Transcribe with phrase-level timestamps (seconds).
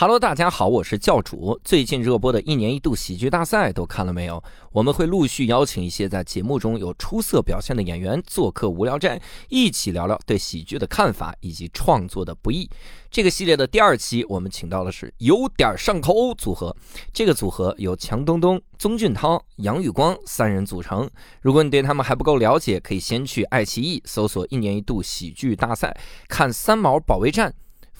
[0.00, 1.60] Hello，大家好，我是教主。
[1.62, 4.42] 最近热播的一年一度喜剧大赛都看了没有？
[4.72, 12.66] 我们会陆续邀请一些在节目中有出色表现的演员做客无聊斋，一起聊聊对喜剧的看法以及创作的不易。
[13.10, 16.74] 这个系列的第二期，我们请到的是有点上头组合。
[17.12, 21.06] 这个组合由强东东、宗俊涛、杨宇光三人组成。
[21.42, 25.94] 如果你对他们还不够了解，可以先去爱奇艺搜索“一年一度喜剧大赛”，
[26.26, 27.50] 看《三毛保卫战》。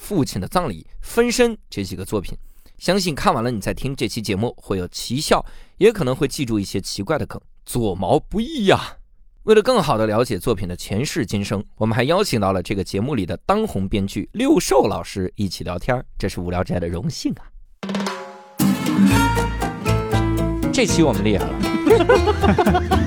[0.00, 2.34] 父亲的葬礼、分身这几个作品，
[2.78, 5.44] 相信看完了你再听这期节目会有奇效，
[5.76, 8.96] 也可能会记住一些奇怪的梗，左毛不易呀。
[9.42, 17.44] 为了更好的了解作品的前世今生，我们还邀请到了这个节目里的当红编剧六兽老师一起聊天，这是无聊斋的荣幸啊。
[20.72, 21.52] 这期我们厉害了，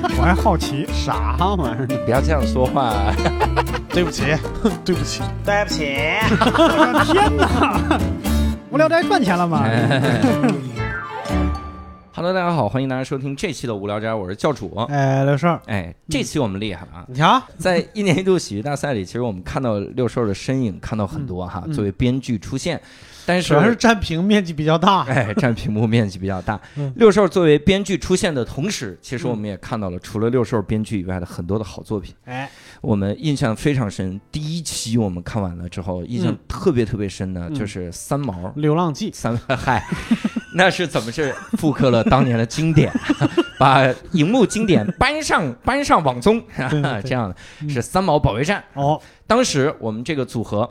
[0.16, 1.86] 我还好奇啥玩意儿？
[2.04, 3.12] 不要这样说话。
[3.94, 4.24] 对不起，
[4.84, 5.84] 对不起，对不起！
[6.28, 7.96] 我的天哪！
[8.68, 9.62] 无聊斋赚钱了吗？
[12.12, 14.74] Hello，大家好，欢迎大家收听这期的无聊斋，我是教主。
[14.88, 17.04] 哎，六兽，哎，这期我们厉害了啊！
[17.06, 22.80] 你瞧，在一年一度喜剧大赛里，其实我们看到六兽的身影，看到很多哈，作为编剧出现。
[23.26, 26.60] 但是主要是占屏面积比较大，哎，占屏幕面积比较大。
[26.96, 32.14] 六兽作为编剧出现的同时，其实我们也看到了除了六兽编剧以外的很多的好作品。
[32.24, 32.50] 哎，
[32.80, 34.20] 我们印象非常深。
[34.30, 39.10] 第一期我们看完了之后，印象特别特别深的就是《三毛流浪记》。
[39.14, 39.82] 三嗨，
[40.54, 42.92] 那是怎么是复刻了当年的经典，
[43.58, 46.42] 把荧幕经典搬上搬上网综
[47.04, 47.36] 这样的，
[47.68, 48.62] 是《三毛保卫战》。
[48.80, 50.68] 哦，当时我们这个组合。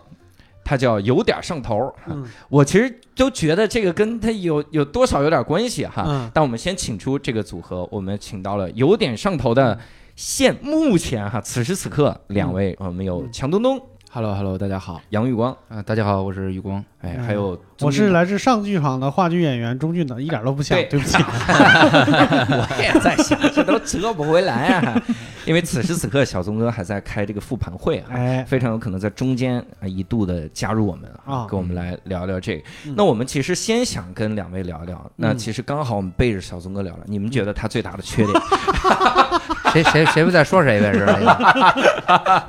[0.64, 2.26] 他叫有点上头，嗯。
[2.50, 6.30] 我其实都觉得这个跟他有有多少有点关系哈。
[6.34, 9.78] 但我们先请出这个组合，我们请到了有点上头的
[10.16, 13.80] 现目前哈此时此刻两位，我们有强东东。
[14.16, 15.58] Hello，Hello，大家好，杨玉光。
[15.70, 21.00] 啊，大家好，我是玉光，哎，还有我是来自上剧场的话剧演员钟俊的，一点都不像，对。
[21.00, 25.02] 不起，我也在想，这都折不回来啊，
[25.46, 32.64] 因为此时此刻小宗哥还在开这个复盘会啊，哎，非常有可能在中间啊一度的加入我们啊，跟我们来聊聊这个。
[32.96, 38.42] 那我们其实先想跟两位聊聊，那其实刚好我们背着小宗哥聊聊，你们觉得他最大的缺点？
[39.74, 40.94] 谁谁谁不在说谁呗？
[40.94, 42.48] 是吧？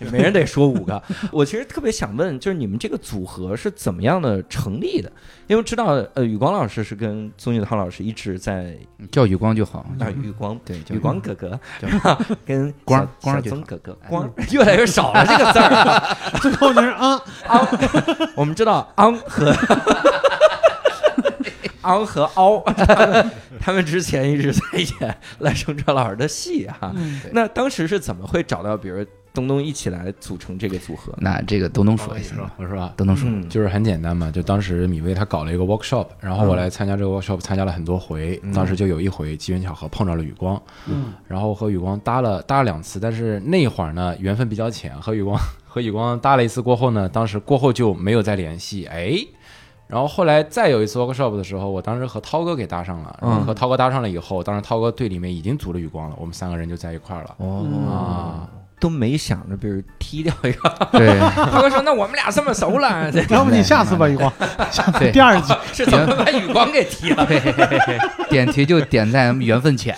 [0.12, 1.02] 没人得说五个。
[1.32, 5.10] 我其实特别想问，就是你们这个组合是怎么样的成立的？
[5.46, 8.76] 因为知道，呃，宇光老师是跟宗俊涛老师一直在
[9.10, 9.84] 叫宇光就好。
[9.98, 11.58] 叫，宇光对，宇光哥哥，
[12.46, 17.66] 跟光光宗哥哥，光越来越少了这个字儿，最后就是啊昂。
[18.36, 19.52] 我们知道昂和。
[21.82, 22.62] 昂和凹，
[23.60, 26.94] 他们之前一直在演赖声川老师的戏哈。
[27.32, 31.14] 那当时是怎么会找到，比如东东一起来组成这个组合？
[31.18, 32.92] 那这个东东说一下，我说吧？
[32.96, 49.16] 东东说，就是很简单嘛，就当时米薇他搞了一个 workshop，然后我来参加这个 workshop，参加了很多回，当时就有一回机缘巧合碰着了雨光，嗯，然后和雨光搭了搭了两次，但是那会儿呢缘分比较浅，和雨光 和雨光搭了一次过后呢，当时过后就没有再联系，哎。
[49.90, 57.34] 然后后来再有一次 workshop 的时候，我当时和涛哥给搭上了，然后和涛哥搭上了以后，当时涛哥队里面已经组了雨光了，我们三个人就在一块儿了。
[57.38, 58.48] 哦啊。
[58.80, 60.88] 都没想着，比如踢掉一个。
[60.90, 64.32] 对， 他哥说：“那我们俩这么熟了， 要不你下次吧，雨光，
[64.72, 67.26] 下次第二集是怎么把雨光给踢了？
[68.30, 69.94] 点题就点在缘分浅。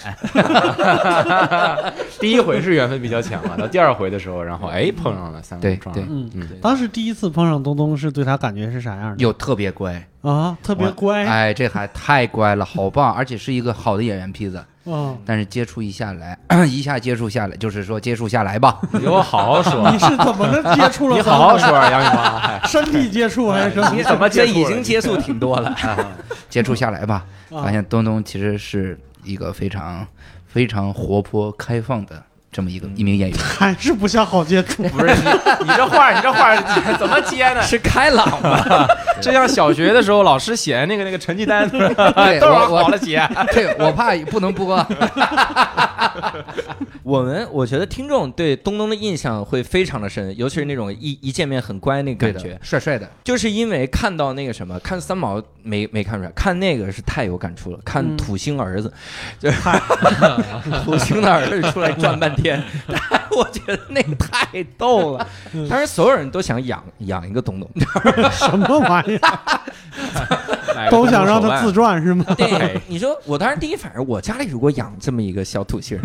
[2.21, 6.48] 第一回是缘分比较浅嘛，到第二回的时候，然后哎碰上了三个对对，嗯嗯。
[6.60, 9.16] 当时第一次碰上东东，是对他感觉是啥样的？
[9.19, 11.25] 又特别乖啊，特别乖。
[11.25, 14.65] 哎，这还太乖了，好棒，而且是一个好的演员坯子。
[14.84, 18.81] 嗯，但是接触一下来， 一下接触下来，就是说接触下来吧。
[18.93, 21.16] 你给我好好说， 你是怎么能接触了？
[21.16, 23.81] 你好好说，杨宇芳，身体接触还是？
[23.94, 25.76] 你怎么这已经接触挺多了？
[26.50, 30.06] 接触下来吧，发现东东其实是一个非常
[30.47, 32.22] 非常活泼开放的。
[32.52, 34.82] 这么一个一名演员， 还是不像好接触。
[34.92, 35.22] 不是你，
[35.64, 36.54] 你这话，你这话
[36.98, 37.62] 怎么接呢？
[37.64, 38.86] 是开朗吗？
[39.22, 43.27] 这像小学的时候老师写那个那个成绩单，都我好了写。
[43.53, 44.86] 对，我怕不能播。
[47.03, 53.09] 我们我觉得听众对东东的印象会非常的深，尤其是那种一一见面很乖那感觉，帅帅的。
[53.24, 57.78] 就是因为看到那个什么，看三毛没没看出来，看那个是太有感触了。
[57.84, 58.92] 看土星儿子，
[59.38, 59.59] 就是
[60.84, 62.41] 土星的儿子出来转半天。
[62.42, 62.62] 天，
[63.36, 65.27] 我觉得那个太逗了。
[65.68, 67.71] 当时所有人都想养养一个东东，
[68.33, 69.39] 什么玩意儿？
[70.91, 72.24] 都想让他自传是吗？
[72.36, 76.00] 对，你说我当时第一反应，我家里如果养这么一个小土星，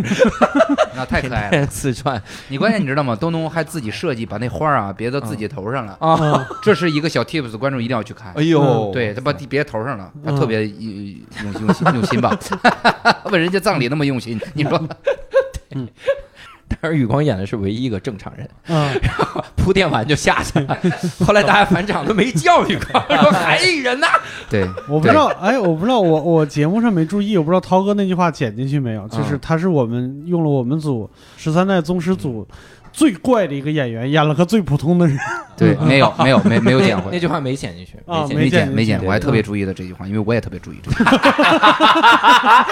[0.94, 1.66] 那太可爱了。
[1.68, 3.16] 四川你关键你知道吗？
[3.16, 8.34] 东东还自己设计把那花儿啊别到自己头上了，啊，嗯这是一个小 tips，观众一定要去看。
[8.36, 12.38] 哎呦，对他把地别头上了，他嗯特别用用用心用心吧，
[13.32, 14.80] 问人家葬礼那么用心，你说
[16.82, 18.90] 但是宇光演的是唯一一个正常人，嗯，
[19.56, 20.78] 铺垫完就下去了。
[21.26, 24.08] 后来大家返场都没叫宇光，说还一人呢。
[24.50, 32.48] 对， 我不知道，哎，我不知道，我我节目上没注意，我不知道涛哥那句话剪进去没有，就是他是我们用了我们组十三代宗师组
[32.92, 35.18] 最怪的一个演员，演了个最普通的人。
[35.56, 37.94] 对，没有没有没没有剪回，那句话没剪进去，
[38.36, 42.68] 没剪没剪，我还特别注意的这句话，因为我也特别注意这句话。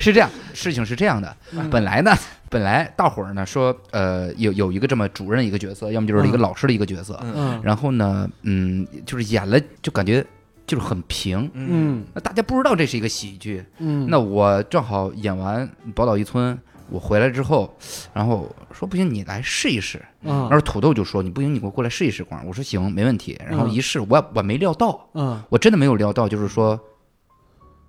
[0.00, 1.36] 是这样，事情是这样的，
[1.70, 2.12] 本来呢，
[2.48, 10.24] 本来大伙儿呢说，呃，有有一个这么主任一个角色，要么就是一个老师的一个角色，嗯然后呢，嗯，就是演了就感觉
[10.66, 16.54] 就是很平，嗯那大家不知道这是一个喜剧，嗯，那我正好演完《宝岛一村》，
[16.88, 17.72] 我回来之后，
[18.14, 20.00] 然后说不行，你来试一试。
[20.22, 22.44] 嗯然后土豆就说你不行，你给我过来试一试光。
[22.46, 23.40] 我说行，没问题。
[23.48, 26.78] 然后嗯一试，我我没料到，嗯我真的没有料到，就是说，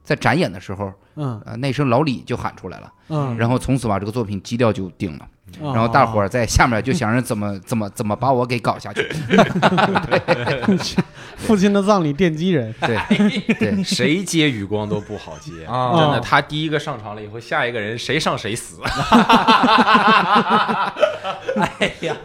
[0.03, 1.41] 在展演的时候，嗯。
[1.45, 5.27] 呃，那声老李就喊出来了，嗯，然后从此把这个作品基调就定了。
[5.59, 9.01] 然然后大伙儿在下面就想着怎么怎么怎么把我给搞下去。
[11.37, 12.97] 父亲的葬礼奠基人，对
[13.57, 18.79] 对，谁接雨光都不好接啊真的，他第一个上场了以后，下一个人谁上谁死。
[21.55, 22.15] 哎呀，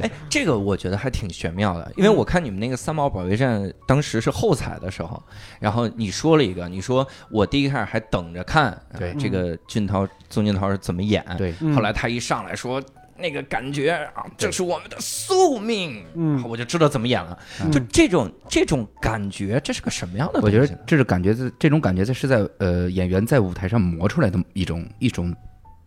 [0.00, 5.20] 哎，这个我觉得还挺玄妙的，因为我看你们那个三毛保卫战当时是后采的时候，
[5.58, 12.69] 然后你说了一个，你说我第一开始还等着看，对呃这个俊涛宗俊涛是怎么演，对嗯后来他一上来说。
[13.16, 16.38] 那个感觉啊，这是我们的宿命，嗯。
[16.38, 17.38] 啊我就知道怎么演了。
[17.62, 17.70] 嗯。
[17.70, 20.40] 就这种这种感觉，这是个什么样的？
[20.40, 25.34] 我觉得这是感觉在这种感觉这是在呃演员在舞台上磨出来的一种一种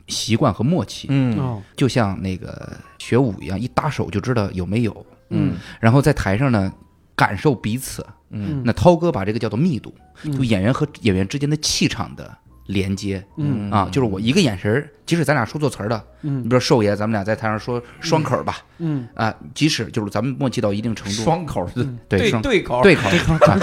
[0.07, 1.37] 习惯和默契，嗯。
[1.39, 1.61] 哦。
[1.75, 5.05] 就像那个学舞一样，一搭手就知道有没有。
[5.29, 5.55] 嗯。
[5.79, 6.71] 然后在台上呢，
[7.15, 8.05] 感受彼此。
[8.29, 8.61] 嗯。
[8.63, 9.93] 那涛哥把这个叫做密度，
[10.23, 10.31] 嗯。
[10.37, 12.31] 就演员和演员之间的气场的
[12.67, 13.69] 连接嗯。
[13.71, 19.07] 啊，就是我一个眼神儿，即使咱俩说错词儿的，你嗯比如说寿爷，咱们俩在台上说双口儿吧，嗯。
[19.15, 23.59] 啊，即使就是咱们默契到一定程度，双口的对双对对口对口儿，啊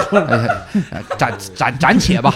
[0.91, 2.33] 呃暂暂暂且吧，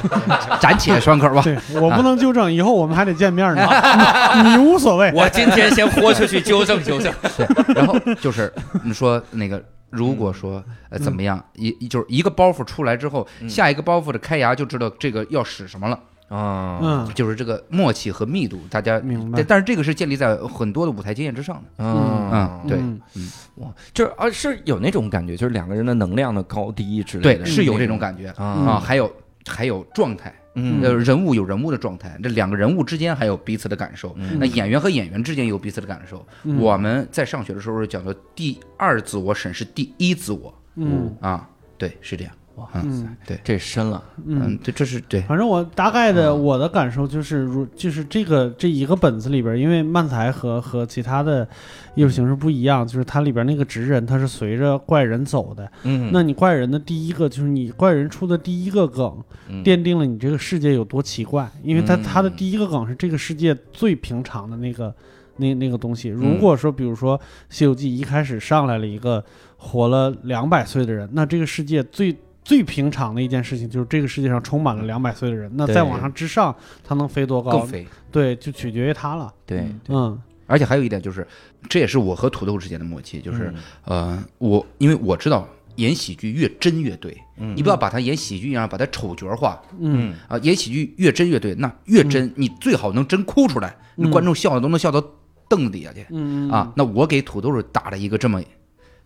[0.61, 1.43] 暂且双口儿吧。
[1.43, 3.69] 对我不能纠正，以后我们还得见面呢，
[4.43, 5.13] 你你无所谓。
[5.15, 7.13] 我今天先豁出去纠正纠正。
[7.37, 8.53] 对，然后就是
[8.83, 15.99] 你说那个，如果说呃怎么样，一一就是一个包袱出来之后，下一个包袱的开牙就知道这个要使什么了，
[16.35, 17.15] 啊，嗯。
[17.15, 19.37] 就是这个默契和密度，大家明白。
[19.37, 21.63] 对但是这个是建立在很多的舞台经验之上的。
[21.79, 22.31] 嗯。
[22.33, 22.79] 嗯对。
[22.79, 23.31] 嗯。
[23.57, 28.29] 哇，就是啊，是有那种感觉，就是两个人的能量的高低之类的，对，是有这种感觉。
[28.31, 29.13] 啊啊，还有
[29.47, 30.35] 还有状态。
[30.57, 30.81] 嗯。
[30.83, 34.15] 呃，人物有人物的状态，这两个人物之间还有彼此的感受。
[34.17, 34.39] 嗯。
[34.41, 36.27] 那演员和演员之间有彼此的感受。
[36.43, 36.59] 嗯。
[36.59, 40.53] 我们在上学的时候讲的第二自我审视第一自我。
[40.77, 41.15] 嗯。
[41.21, 41.49] 啊，
[41.79, 42.35] 对，是这样。
[42.57, 44.43] 哇嗯这深了，嗯。
[44.45, 51.47] 嗯，对，这是对，反正我大概的嗯我的感受就是，如就是这个这一个本子里边，因为漫才和和其他的
[51.95, 55.69] 艺术形式不一样，就是它里边那个职人他是随着怪人走的。
[55.83, 56.11] 嗯。
[56.13, 59.17] 那你怪人的第一个就是你怪人出的第一个梗，
[59.49, 59.65] 嗯。
[59.65, 62.03] 奠定了你这个世界有多奇怪，因为他嗯。
[62.03, 64.95] 他的第一个梗是这个世界最平常的那个
[65.39, 66.09] 那那个东西。
[66.09, 67.19] 如果说比如说
[67.49, 69.25] 《西游记》一开始上来了一个
[69.57, 77.67] 活了两百岁的人，那这个世界最最平常的一件事情就是这个世界上充满了两百岁的人，那再往上之上，他能飞多高更？
[77.67, 77.87] 飞。
[78.13, 79.33] 对，就取决于他了。
[79.47, 81.27] 对，嗯而且还有一点就是，
[81.71, 83.53] 这也是我和土豆之间的默契，就是、
[83.87, 95.03] 呃，我因为我知道演喜剧越真越对，嗯你不要把它演喜剧一样把它丑角化嗯啊、演喜剧越真越对，那越真、你最好能真哭出来，那嗯观众笑的都能笑到
[95.49, 96.71] 凳子底下去、嗯啊。
[96.77, 98.43] 那我给土豆打了一个这么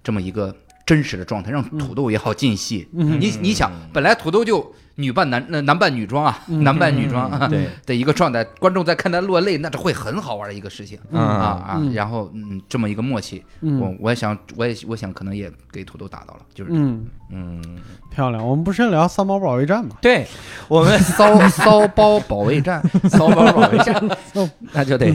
[0.03, 0.53] 这么一个
[0.89, 2.89] 真实的状态，让土豆也好进戏。
[2.95, 3.21] 嗯。
[3.21, 10.99] 你你想，本来土豆就女扮男那男扮女装啊，嗯男扮女装、啊对 的一个状态，观众在看他落泪，那这会很好玩的一个事情。
[11.13, 17.63] 嗯啊啊嗯，然后嗯，这么一个默契，我嗯我也想，我也我想可能也给土豆打到了，就是嗯，嗯，
[18.11, 18.45] 漂亮。
[18.45, 19.95] 我们不是聊骚包保卫战吗？
[20.03, 20.27] 对
[20.67, 24.03] 我们 骚骚包保卫战，骚包保卫战，
[24.73, 25.07] 那就得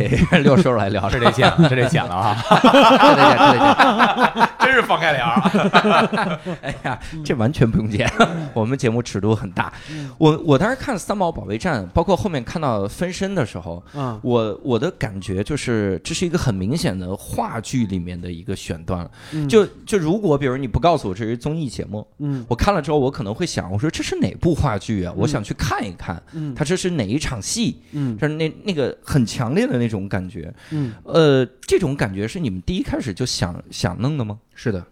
[0.44, 2.38] 六叔来聊这这得剪了，这得剪了啊！
[2.50, 6.40] 这得剪，这得讲，真是放开脸儿。
[6.62, 8.10] 哎呀，这完全不用剪，
[8.54, 9.73] 我们节目尺度很大。
[10.18, 19.10] 我我当时看《三毛保卫战》，包括后面看到分身的时候，嗯，我我的感觉就是这是一个很明显的话剧里面的一个选段。
[19.32, 25.14] 嗯就就如果比如你不告诉我这是综艺节目，嗯我看了之后，我可能会想，我说这是哪部话剧啊？
[25.16, 27.78] 我想去看一看，嗯它这是哪一场戏？
[27.92, 30.54] 嗯就是那那个很强烈的那种感觉。
[30.72, 34.40] 嗯呃，这种感觉是你们第一开始就想想弄的吗？
[34.56, 34.84] 是的，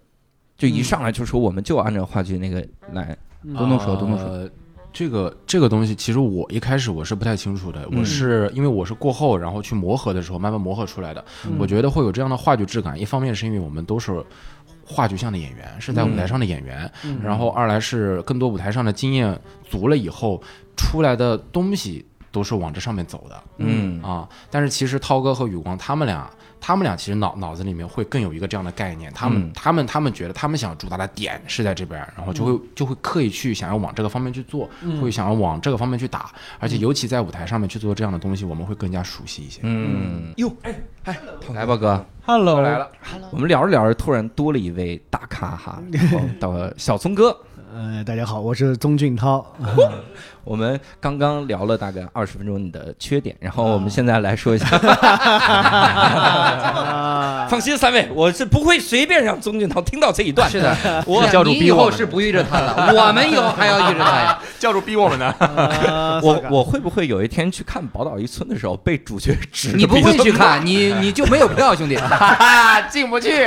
[0.57, 4.49] 就一上来就说我们就按照话剧那个来，嗯东东说东东说呃
[4.93, 7.99] 这个这个东西，其实我一开始我是不太清楚的，嗯。
[7.99, 11.23] 我是因为我是过后，然后去磨合的时候慢慢磨合出来的。
[11.45, 11.53] 嗯。
[11.57, 14.23] 我觉得会有这样的话剧质感，一方面是因为我们都是
[14.85, 17.19] 话剧向的演员，是在舞台上的演员，嗯。
[17.23, 20.41] 然后二来是更多舞台上的经验足了以后
[20.75, 23.43] 出来的东西都是往这上面走的。
[23.57, 24.01] 嗯。
[24.01, 26.29] 啊，但是其实涛哥和宇光他们俩，
[26.61, 29.51] 他们俩其实脑脑子里面会更有一个这样的概念，他们、嗯。
[29.53, 34.69] 他们他们觉得他们想主打的点是在这边，然后就会、就会刻意去想要往这个方面去做，
[35.01, 39.61] 会想要往这个方面去打，而且尤其在舞台上面去做这样的东西，我们会更加熟悉一些。
[39.63, 41.19] 嗯，哟，哎哎，
[41.53, 42.87] 来吧哥，，Hello，来了，
[43.31, 47.35] 我们聊着聊着，突然多了一位大咖哈， 然后到了小聪哥。
[47.69, 49.45] 呃，大家好，我是宗俊涛。
[50.43, 54.65] 我们刚刚聊了大概二十分钟你的缺点，然后我们现在来说一下。
[57.47, 60.49] 放心，三位，我是不会随便让宗俊涛听到这一段。
[60.49, 64.39] 是的，我教主你以逼我是不遇着他了，我们以后还要遇着他呀。
[64.57, 65.33] 教主逼我们呢，
[66.23, 71.95] 我我会不会有一天去看《宝岛一村》的时候被主角指你不会去看，你你就没有票，兄弟，
[72.89, 73.45] 进不去。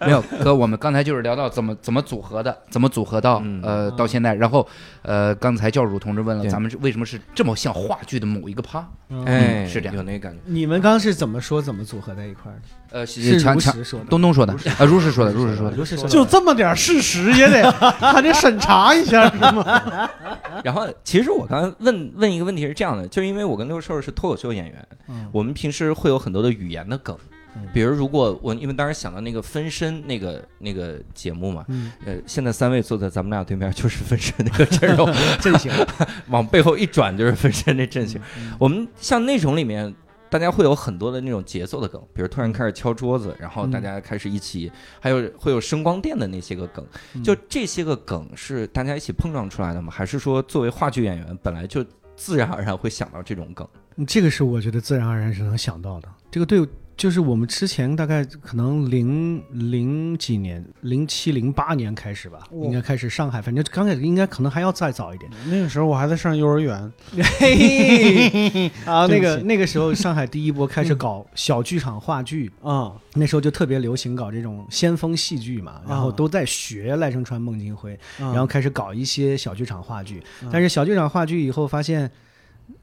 [0.00, 4.66] 没有哥，我们刚才就是聊到怎么怎么组合的，怎么组合到嗯呃到现在，然后
[5.02, 8.86] 呃刚才教主同志问了，咱们是为什么是这么像话剧的某一个趴？
[9.24, 10.38] 哎，是这样有那个感觉。
[10.44, 12.62] 你们刚刚是怎么说怎么组合在一块儿的？
[12.90, 14.06] 呃，是强强如实说的。
[14.06, 15.76] 东东说的，啊，如实说的，如实说的。
[15.76, 20.10] 如实说的就这么点事实也得还得审查一下是吗？
[20.64, 27.16] 然后，其实我刚刚问问一个问题是这样的，就因为我跟六兽是脱口秀演员，嗯我们平时会有很多的语言的梗，
[27.72, 35.70] 比如如果我因为当时想到那个分身那个那个节目嘛，嗯，呃，现在三位坐在咱们俩对面就是分身那个阵容， 阵型。
[36.28, 38.20] 往背后一转就是分身那阵型。
[38.38, 39.94] 嗯我们像那种里面。
[40.30, 46.84] 大家会有很多的那种节奏的梗，比如突然开始敲桌子，然后大家开始一起，还有会有声光电的那些个梗，
[47.14, 49.90] 嗯就这些个梗是大家一起碰撞出来的吗？
[49.90, 51.82] 还是说作为话剧演员本来就
[52.14, 53.66] 自然而然会想到这种梗？
[53.96, 56.08] 嗯这个是我觉得自然而然是能想到的。
[56.30, 56.60] 这个对，
[56.98, 62.66] 就是我们之前大概可能零零几年，零七零八年开始吧，哇。
[62.66, 65.30] 应该开始上海，反正刚开始应该可能还要再早一点。
[65.46, 66.92] 那个时候我还在上幼儿园，
[67.38, 80.20] 嘿嘿 啊，那个那个时候上海第一波开始搞小剧场话剧，啊，那时候就特别流行搞这种先锋戏剧嘛，然后都在学赖声川、孟京辉，然然后开始搞一些小剧场话剧。
[80.42, 80.48] 嗯。
[80.52, 82.10] 但是小剧场话剧以后发现，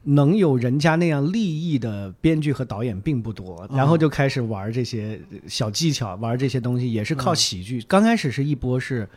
[0.02, 7.82] 能有人家那样立意的编剧和导演并不多，嗯然后就开始玩这些小技巧，玩这些东西也是靠嗯喜剧。
[7.88, 9.08] 刚开始是一波是。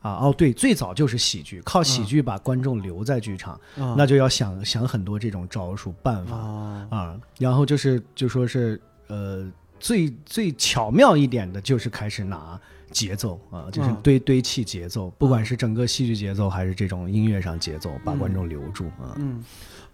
[0.00, 6.36] 啊哦，对，最早就是喜剧，靠喜剧把观众留在剧场，啊那就要想想很多这种招数办法。
[6.36, 9.50] 啊啊，然后就是就说是呃
[9.80, 19.16] 最最巧妙一点的就是开始拿节奏啊，就是嗯堆堆砌节奏，不管是整个戏剧节奏还是这种音乐上节奏，把观众留住啊。
[19.16, 19.42] 嗯，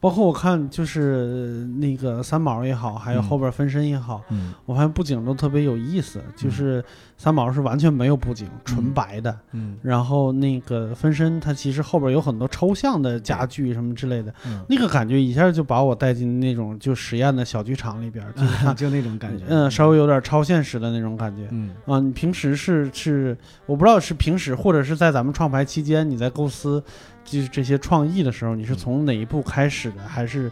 [0.00, 6.82] 包括我看就是那个三毛也好，还有嗯后边分身也好，嗯我发现布景都特别有意思，就是
[7.18, 9.38] 三毛是完全没有布景，纯白的。
[9.52, 19.44] 嗯然后那个分身，它其实后边有很多抽象的家具什么之类的，嗯，那个感觉一下就把我带进那种就实验的小剧场里边，就 就那种感觉。
[19.48, 21.46] 嗯，稍微有点超现实的那种感觉。
[21.50, 26.82] 嗯啊，你平时是是，我不知道是平时或者是在咱们创牌期间，你在构思
[27.30, 30.02] 就是这些创意的时候，你是从哪一步开始的？
[30.02, 30.50] 还是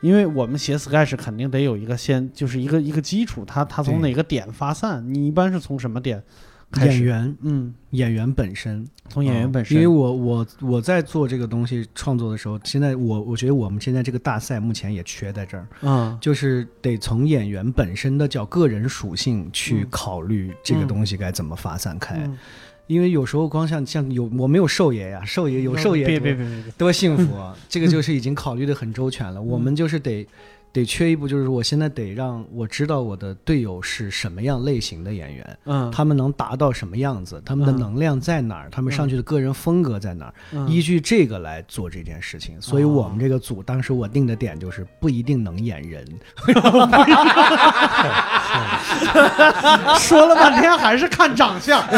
[0.00, 5.02] 因为我们写 sketch 肯定得有一个先，就是一个一个基础，它它从哪个点发散？
[5.12, 6.22] 你一般是从什么点
[6.70, 6.98] 开始？
[6.98, 22.16] 演员嗯，演员本身，从演员本身，因为我我我在做这个东西创作的时候，现在我我觉得我们现在这个大赛目前也缺在这儿，嗯就是得从演员本身的叫个人属性去嗯考虑这个嗯东西该怎么发散开。
[22.24, 22.38] 嗯
[22.86, 27.56] 因为有时候光像像有我没有寿爷呀， 寿爷有寿爷别别别别，多幸福啊！
[27.68, 29.40] 这个就是已经考虑的很周全了。
[29.40, 30.26] 我们就是得
[30.74, 40.68] 得缺一步，就是我现在得让我知道我的队友是什么样类型的演员，嗯，他们能达到什么样子，他们的嗯能量在哪儿，他们上去的个人风格在哪儿，嗯。
[40.68, 42.60] 依据这个来做这件事情。
[42.60, 46.04] 所以我们这个组当时我定的点就是不一定能演人，
[50.00, 51.80] 说了半天还是看长相。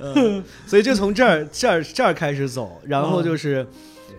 [0.00, 3.66] 嗯所以就从这儿这儿这儿开始走，然后就是。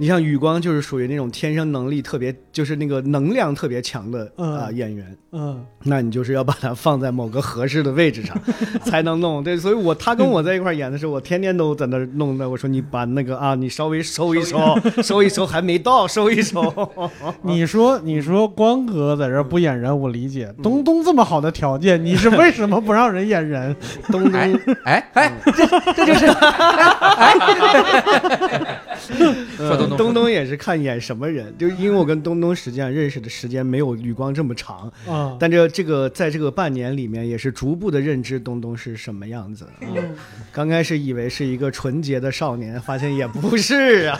[0.02, 8.36] 你像宇光就是属于那种天生能力特别，就是那个能量特别强的啊、嗯演员，嗯那你就是要把它放在某个合适的位置上
[8.84, 9.44] 才能弄。
[9.44, 12.50] 对，所以我他跟我在一块儿演的时候，我天天都在那弄的。
[12.50, 14.58] 我说你把那个啊，你稍微收一收，
[15.04, 16.90] 收一收，还没到，收一收。
[17.44, 20.50] 你说你说光哥在这不演人，我理解。
[20.64, 23.76] 东东这么好的条件，你是为什么不让人演人？
[24.08, 26.26] 东哎东，哎哎，这这就是
[29.58, 30.14] 说东东呃东。
[30.14, 39.66] 东也是看演什么人，就是因为我跟东东实际上认识的时间没有吕光这么长，啊，但这这个在这个半年里面，也是逐步的认知东东是什么样子。
[39.82, 40.16] 嗯。
[40.52, 44.20] 刚开始以为是一个纯洁的少年，发现也不是啊，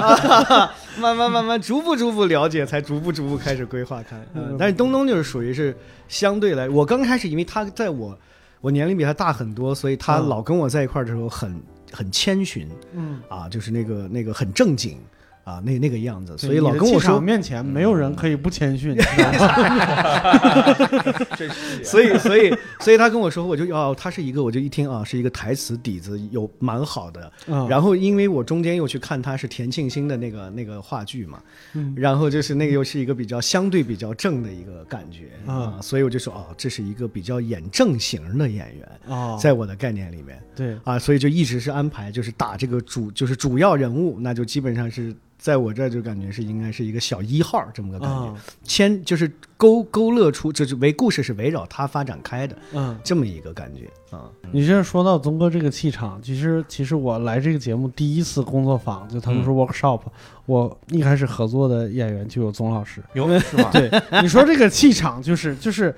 [0.00, 4.20] 啊 慢慢慢慢逐步逐步了解，才逐步逐步开始规划看。
[4.34, 5.74] 嗯，但是东东就是属于是
[6.08, 8.18] 相对来，我刚开始因为他在我
[8.60, 10.28] 我年龄比他大很多，所以他嗯。
[10.28, 11.60] 老跟我在一块儿的时候很
[11.92, 14.98] 很谦逊嗯，啊，就是那个那个很正经
[15.44, 18.96] 啊，那那个样子，所以老跟我说面前没有人可以不谦逊？
[21.82, 27.32] 所以，所以，所以他跟我说，我就哦，他是一个，我就一听啊，是一个台词底子有蛮好的。
[27.46, 27.66] 嗯。
[27.68, 31.42] 然后，因为我中间又去看他是田沁鑫的那个那个话剧嘛，
[31.74, 31.92] 嗯。
[31.96, 48.26] 然后就是那个又是一个比较相对比较正的一个感觉啊啊，所以我就说哦，这是一个比较演正型的演员，哦，在我的概念里面对，啊，所以就一直是安排就是打这个主就是主要人物，那就基本上是在我这儿就感觉是应该是一个小一号这么个感觉。
[48.26, 52.96] 啊，牵就是勾勾勒出，就是围故事是围绕他发展开的嗯。
[53.02, 54.30] 这么一个感觉啊。
[54.52, 60.02] 你这说到宗哥这个气场，其实其实我来这个节目第一次工作坊，就他们说 workshop，、
[60.44, 63.02] 我一开始合作的演员就有宗老师。
[63.14, 63.70] 有是吧？
[63.74, 65.94] 对，你说这个气场就是就是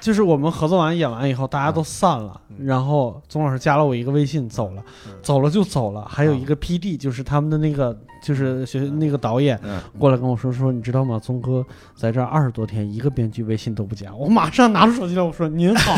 [0.00, 4.82] 就是我们合作完演完以后，大家都散了，然后宗老师加了我一个微信走了，
[5.22, 6.06] 走了就走了。
[6.08, 11.18] 还有一个 PD，就是他们的那个就是学那个导演嗯，过来跟我说说，你知道吗？
[11.18, 14.14] 宗哥在这二十多天，一个编剧微信都不加。
[14.14, 15.96] 我马上拿出手机来，我说您好。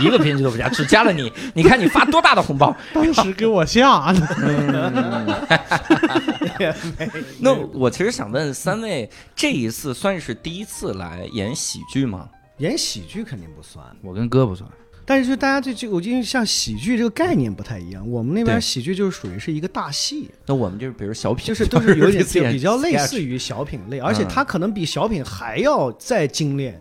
[0.00, 2.74] 一个编剧都不加，只加了你，你看你发多大的红包？
[2.94, 4.20] 当时给我吓的。
[7.40, 12.28] 那我其实想问三位，这一次算是第一次来演喜剧吗？
[12.58, 14.70] 演喜剧肯定不算，我跟哥不算，
[15.04, 18.08] 但是就大家对这个，我觉得像喜剧这个概念不太一样。
[18.08, 26.80] 我们那边喜剧就是属于是一个大戏，那我们就是比如小品，就是都是有点 比较类似于小品类，而且嗯它可能比小品还要再精炼。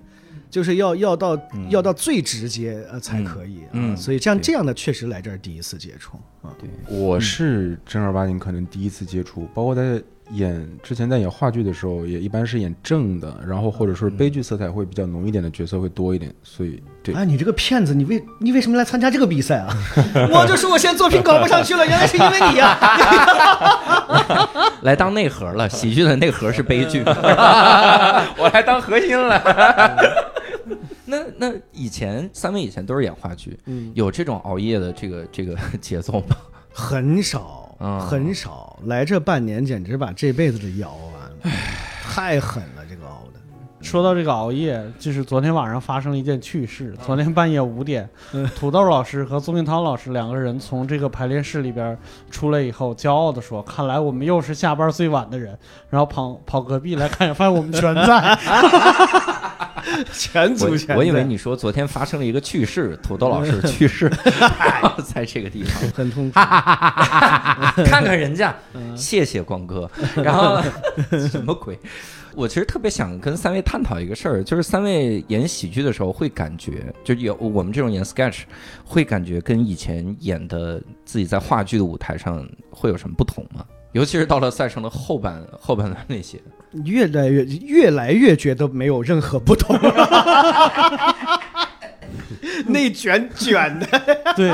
[0.53, 9.99] 就是要要到嗯要到最直接呃才可以啊，嗯所以像对这样的确实来这儿第一次接触啊，对我是正儿八经可能第一次接触，包括在
[10.31, 17.15] 演之前在演话剧的时候，也一般是演正的，然后或者说是悲剧色彩会比较浓一点的角色会多一点，所以对。
[17.15, 19.75] 哎，你这个骗子，你为你为什么来参加这个比赛啊？
[20.31, 22.77] 我就说我现在作品搞不上去了，原来是因为你呀、
[24.83, 27.01] 来当内核了，喜剧的内核是悲剧。
[28.37, 29.41] 我来当核心了。
[31.37, 36.35] 那那以前三位以前都是演话剧，嗯，有这种熬夜的这个 这个节奏吗？
[36.73, 38.79] 很少，啊很少。
[38.85, 41.57] 来这半年，简直把这辈子的熬完了，
[42.03, 43.39] 太狠了，这个熬的。
[43.81, 46.95] 说到这个熬夜，就是昨天晚上发生了一件趣事。
[47.05, 48.09] 昨天半夜五点，
[48.55, 51.97] 土豆老师和宗明涛老师两个人从这个排练室里边
[52.31, 55.59] 出来以后，骄傲地说：“看来我们又是下班最晚的人。”
[55.91, 58.39] 然后跑跑隔壁来看，发现我们全在。
[60.13, 64.09] 全组全我我以为你说昨天发生了一个趣事，土豆老师去世，
[65.13, 65.89] 在这个地方。
[65.91, 66.33] 很痛苦。
[67.85, 69.89] 看看人家，嗯谢谢光哥。
[70.15, 70.61] 然后
[71.29, 71.77] 什么鬼？
[72.35, 78.41] 我其实特别想跟三位探讨一个事儿，就是三位演喜剧的时候会感觉，就有我们这种演 sketch
[78.83, 83.63] 会感觉跟以前演的自己在话剧的舞台上会有什么不同吗？
[83.91, 86.41] 尤其是到了赛程的后半后半段那些，
[86.85, 89.77] 越来越越来越觉得没有任何不同，
[92.67, 93.87] 内卷卷的。
[94.35, 94.51] 对，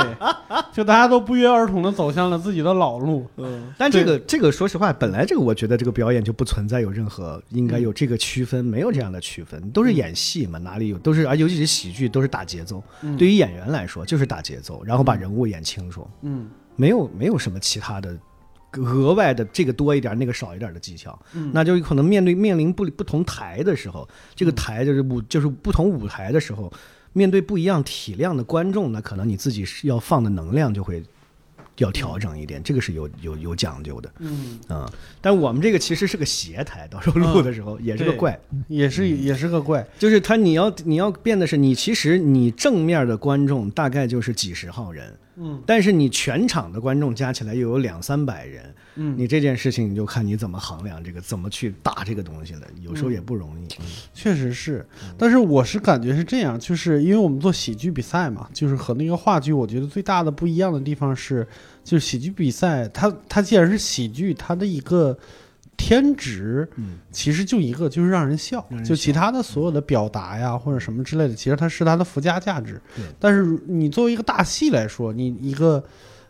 [0.74, 3.26] 就大家都不约而同的走向了自己的老路。
[3.38, 12.84] 嗯，但这个这个说实话，本来这个我觉得这个表演就不存在有任何应该有这个区分，没有这样的区分，都是演戏嘛，哪里有都是，啊尤其是喜剧都是打节奏。
[13.18, 18.14] 对于演员来说就是打节奏，然后把人物演清楚，嗯没有没有什么其他的。
[18.78, 21.52] 额外的这个多一点，那个少一点的技巧，嗯。
[21.54, 26.72] 那就可能面对面临不不同台的时候，这个台就是舞就是不同舞台的时候，
[27.14, 31.04] 面对不一样体量的观众，那可能你自己是要放的能量就会
[31.78, 34.12] 要调整一点，这个是有有有讲究的。
[34.20, 39.88] 嗯，啊、但我们这个其实是个斜台，到时候录的时候也是个对怪，也是也是个怪。
[39.98, 45.62] 就是他你要你要变的是你其实你正面的观众大概就是几十号人，嗯。
[45.66, 53.68] 但是你全场的观众加起来又有两三百人，嗯，你这件事情你就看你怎么衡量这个，怎么去打这个东西了，有时候也不容易。
[54.14, 54.86] 确实是，
[55.18, 61.48] 但是我是感觉是这样，就是因为我们做喜剧比赛嘛，就是和那个话剧，我觉得最大的不一样的地方是，
[61.84, 65.18] 就是喜剧比赛，它它既然是喜剧，它的一个
[65.80, 73.06] 天职嗯，其实就一个，就是让人笑就其他的所有的表达呀或者什么之类的，其实它是它的附加价值对。
[73.18, 75.84] 但是你作为一个大戏来说，你一个。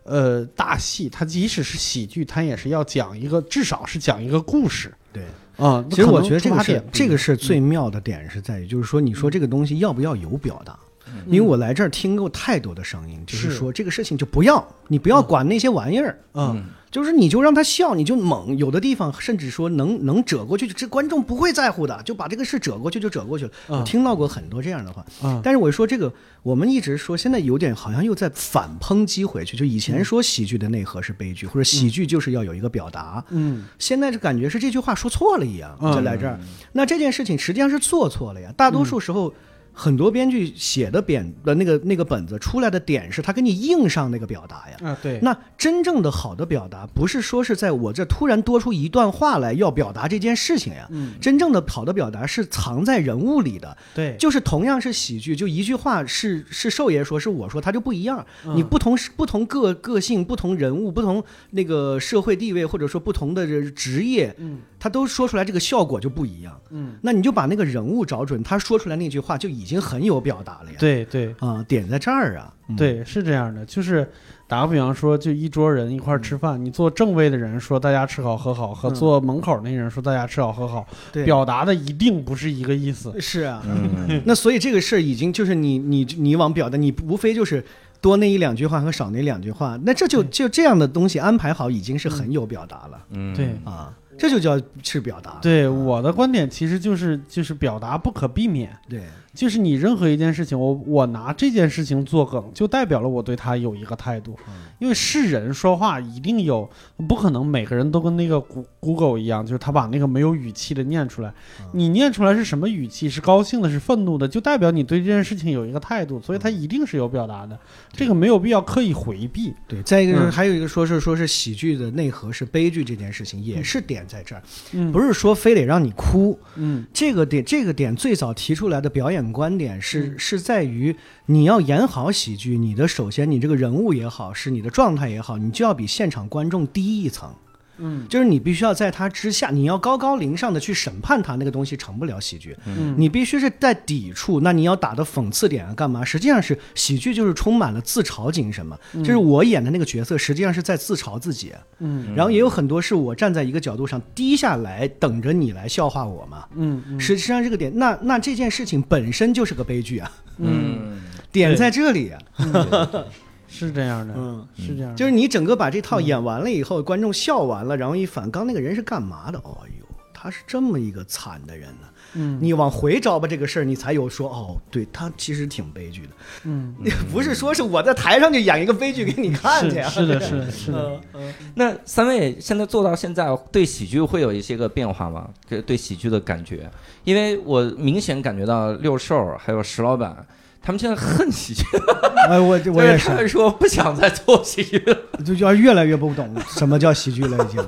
[0.05, 5.21] 呃，大戏它即使是喜剧，它也是要讲一个，至少是讲一个故事对。
[5.55, 5.85] 啊。
[5.87, 10.79] 那其实我觉得这个点这个是最妙的点是在于，就是说你说这个东西要不要有表达？
[11.27, 23.51] 因为我来这儿听过太多的声音，就是是说这个事情就不要，你不要管那些玩意儿，嗯就是你就让他笑，你就猛，有的地方甚至说能能折过去，这观众不会在乎的，就把这个事折过去就折过去了。
[23.67, 25.39] 我嗯听到过很多这样的话，嗯。
[25.43, 33.65] 但是我说这个，我们一直说现在有点好像又在反抨击回去，就以前说喜剧的内核是悲剧，或者喜剧就是要有一个表达，嗯。
[33.77, 35.93] 现在就感觉是这句话说错了一样，嗯。
[35.93, 36.39] 就来这儿。
[36.73, 38.51] 那这件事情实际上是做错了呀。
[38.57, 39.33] 大多数时候，
[39.73, 44.77] 很多编剧写的扁的那个那个本子出来的点是他给你硬上那个表达呀。
[44.89, 50.87] 啊，对，那真正的好的表达，不是说是在我这突然多出一段话来要表达这件事情呀。
[50.91, 58.25] 嗯真正的好的表达是藏在人物里的，对，就是同样是喜剧，就一句话是是寿爷说，是我说，他就不一样。
[58.45, 66.59] 嗯你不同不同个个性、不同人物、不同那个社会地位，或者说不同的这职业，嗯他都说出来，这个效果就不一样。
[66.71, 70.77] 嗯，那你就把那个人物找准，他说出来那句话就已经很有表达了呀。
[70.79, 71.35] 对对。
[71.39, 72.53] 啊，点在这儿啊。
[72.69, 74.07] 嗯，对，是这样的，就是
[74.47, 78.95] 打个比方说，就一桌人一块儿吃饭，你坐正位的人说大家吃好喝好，和嗯。
[78.95, 83.13] 坐门口那人说大家吃好喝好，对，表达的一定不是一个意思。
[83.19, 83.61] 是啊。
[83.65, 87.63] 嗯， 那所以这个事儿已经就是你你你往表达，你无非就是
[87.99, 93.35] 多那一两句话和少那两句话，那这就就这样的东西安排好，已经是很有表达了、嗯。
[93.35, 93.47] 对。
[93.65, 95.39] 啊，这就叫是表达。
[95.41, 99.03] 对我的观点其实就是就是表达不可避免，对，
[99.33, 104.37] 就是你任何一件事情，我我拿这件事情做梗，就代表了我对他有一个态度。
[104.79, 106.69] 因为是人说话一定有，
[107.05, 111.33] 不可能每个人都跟那个谷 Google 一样，就是他把那个没有语气的念出来。
[111.73, 113.09] 你念出来是什么语气？
[113.09, 117.59] 是高兴的，是愤怒的，就代表你对这件事情有一个态度，所以他一定是有表达的。
[117.91, 119.53] 这个没有必要刻意回避。
[119.67, 124.41] 对，再一个就是嗯还有一个说是说是喜剧的内核是悲剧这件事情，也是点在这儿，
[124.73, 126.37] 嗯，不是说非得让你哭。
[126.55, 130.93] 嗯这个点这个点最早提出来的表演观点是嗯是在于
[131.27, 137.33] 你要演好喜剧，你的首先你这个人物也好，是你的状态也好，你就要比现场观众低一层。
[137.79, 142.55] 嗯就是你必须要在他之下，你要高高临上的去审判他，那个东西成不了喜剧。
[142.65, 146.03] 嗯，你必须是在抵触，那你要打的讽刺点啊，干嘛？
[146.03, 148.77] 实际上是喜剧，就是充满了自嘲精神嘛。
[148.95, 151.53] 就是我演的那个角色，实际上是在自嘲自己。
[151.79, 156.45] 嗯然后也有很多是我站在一个角度上低下来，等着你来笑话我嘛。
[156.55, 162.19] 嗯嗯实际上这个点，那那这件事情本身就是个悲剧啊，嗯， 点在这里啊。
[163.49, 169.39] 是这样的，嗯，是这样的，就是你整个把这套演完了以后，观众笑完了，然后一反，刚那个人是干嘛的？
[169.39, 171.87] 哦呦，他是这么一个惨的人呢。
[172.15, 176.09] 嗯你往回找吧，这个事儿你才有说哦，对他其实挺悲剧的。
[176.45, 176.73] 嗯，
[177.13, 179.87] 不是说是我在台上就演一个悲剧给你看去啊。
[179.87, 180.89] 是 是的，是的， 是的。
[181.13, 185.29] 嗯嗯那三位现在做到现在，对喜剧会有一些个变化吗？
[185.47, 186.67] 对对喜剧的感觉，
[187.03, 190.25] 因为我明显感觉到六兽还有石老板。
[190.61, 191.63] 他们现在恨喜剧，
[192.29, 194.97] 哎，我我也是，他们说不想再做喜剧了。
[195.23, 197.65] 就要越来越不懂 什么叫喜剧了，已经。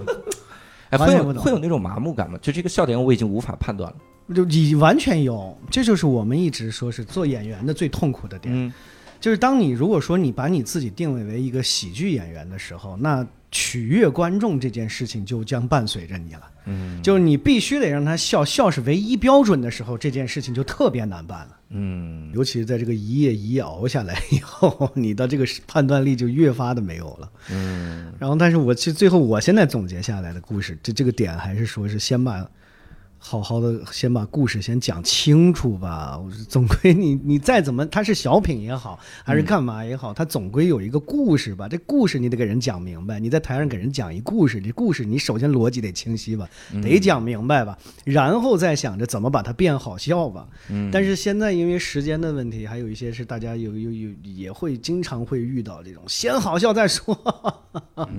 [0.89, 2.37] 哎，会有会有那种麻木感吗？
[2.41, 3.97] 就这个笑点我已经无法判断了。
[4.35, 8.71] 就你完全有，这就是我们一直说是做演员的最痛苦的点，嗯
[9.19, 16.41] 就是当你如果说你把你自己定位为一个喜剧演员的时候，那取悦观众这件事情就将伴随着你了。
[16.65, 21.57] 嗯就是你必须得让他笑，笑是唯一标准的时候，这件事情就特别难办了。
[21.73, 27.31] 嗯尤其是在这个一夜一夜熬下来以后，你的这个判断力就越发的没有了。
[27.49, 32.45] 嗯然后，但是我其实最后我现在总结下来的故事，这这个点还是说是先把
[33.23, 36.17] 好好的先把故事先讲清楚吧。
[36.17, 41.69] 我说 总归你你再怎么，它是小品也好，还是干嘛也好，它总归有一个故事吧。
[41.69, 43.19] 这故事你得给人讲明白。
[43.19, 46.49] 你在台上给人讲一故事，这故事你首先逻辑得清晰吧，
[46.81, 50.47] 得讲明白吧，然后再想着怎么把它变好笑吧。
[50.69, 57.15] 嗯但是现在因为时间的问题，还有一些是大家有有有也会经常会遇到这种先好笑再说。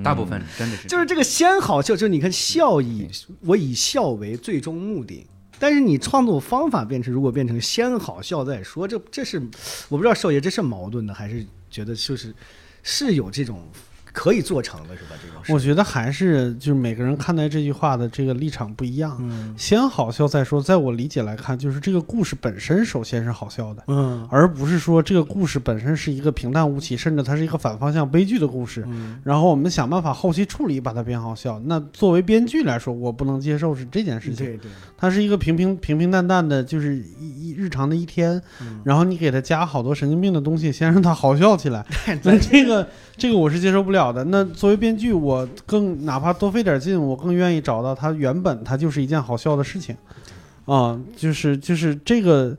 [0.05, 3.09] 大部分真的是就是这个先好笑，就是你看笑以
[3.41, 5.27] 我以笑为最终目的，
[5.59, 9.41] 但是你创作方法变成如果变成先好笑再说，这这是
[9.89, 12.35] 我不知道少爷这是矛盾的，还是觉得就是
[12.83, 13.67] 是有这种
[14.13, 15.11] 可以做成的，是吧？
[15.23, 19.17] 这种事我觉得还是就是每个人看待这句话的这个立场不一样。
[19.21, 28.85] 嗯先好笑再说，在我理解来看，就是这个故事本身首先是好笑的，嗯而不是说这个故事本身是一个平淡无奇，甚至它是一个反方向悲剧的故事。
[28.89, 31.61] 嗯然后我们想办法后期处理，把它变好笑。
[31.67, 34.47] 那作为编剧来说，我不能接受是这件事情。
[34.47, 41.85] 对对，它是一个平平平平淡淡的，就是一一日常的一天，嗯然后你给它加好多神经病的东西，先让它好笑起来。
[42.25, 44.25] 那这个这个我是接受不了的。
[44.25, 49.95] 那作为编剧，我更哪怕多费点劲，我更愿意找到它原本它就是一件好笑的事情，
[50.65, 52.57] 啊，就是就是这个，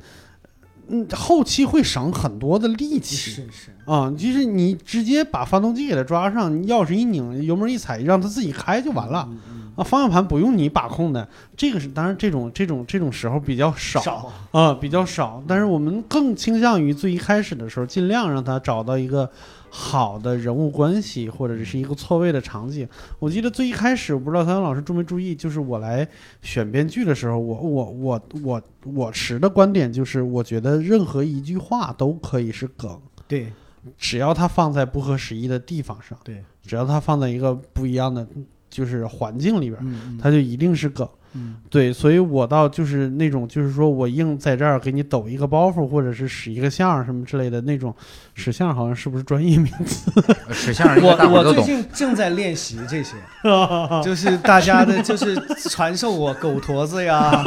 [0.89, 3.15] 嗯，后期会省很多的力气。
[3.15, 9.27] 是是，啊，就是你直接把发动机给它抓上，钥匙一拧，油门一踩，让它自己开就完了。
[9.75, 11.27] 啊，方向盘不用你把控的，
[11.57, 15.41] 这个是当然这种这种这种时候比较少少啊，比较少。
[15.47, 19.27] 但是我们更倾向于最一开始的时候，尽量让他找到一个
[19.75, 22.87] 好的人物关系，或者是一个错位的场景。
[23.17, 26.07] 我记得最一开始，我不知道谭老师注没注意，就是我来
[26.43, 33.51] 选编剧的时候，我我我我我持的观点就是，我觉得任何一句话都可以是梗，对
[33.97, 38.27] 只要它放在不合时宜的地方上，对，只要它放在一个不一样的
[38.69, 39.81] 就是环境里边。
[39.81, 41.09] 嗯它就一定是梗。
[41.35, 47.93] 嗯对，所以我倒就是那种，就是说我硬在这儿给你抖一个包袱，或者是使一个相什么之类的那种，
[48.35, 50.11] 使相好像是不是专业名词？
[50.53, 51.63] 使相我我最。
[51.63, 53.15] 近正在练习这些，
[54.03, 55.35] 就是大家的，就是
[55.69, 57.43] 传授我狗驼子呀、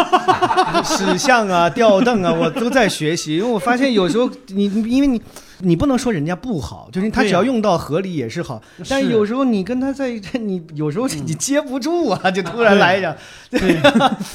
[0.82, 3.36] 使相啊、吊凳啊，我都在学习。
[3.36, 5.20] 因为我发现有时候你你因为你
[5.60, 8.62] 你不能说人家不好，就是他只要用到合理也是好。
[8.88, 13.16] 但有时候你跟他在一起，你有时候你接不住啊，就突然来一下，
[13.50, 13.80] 对，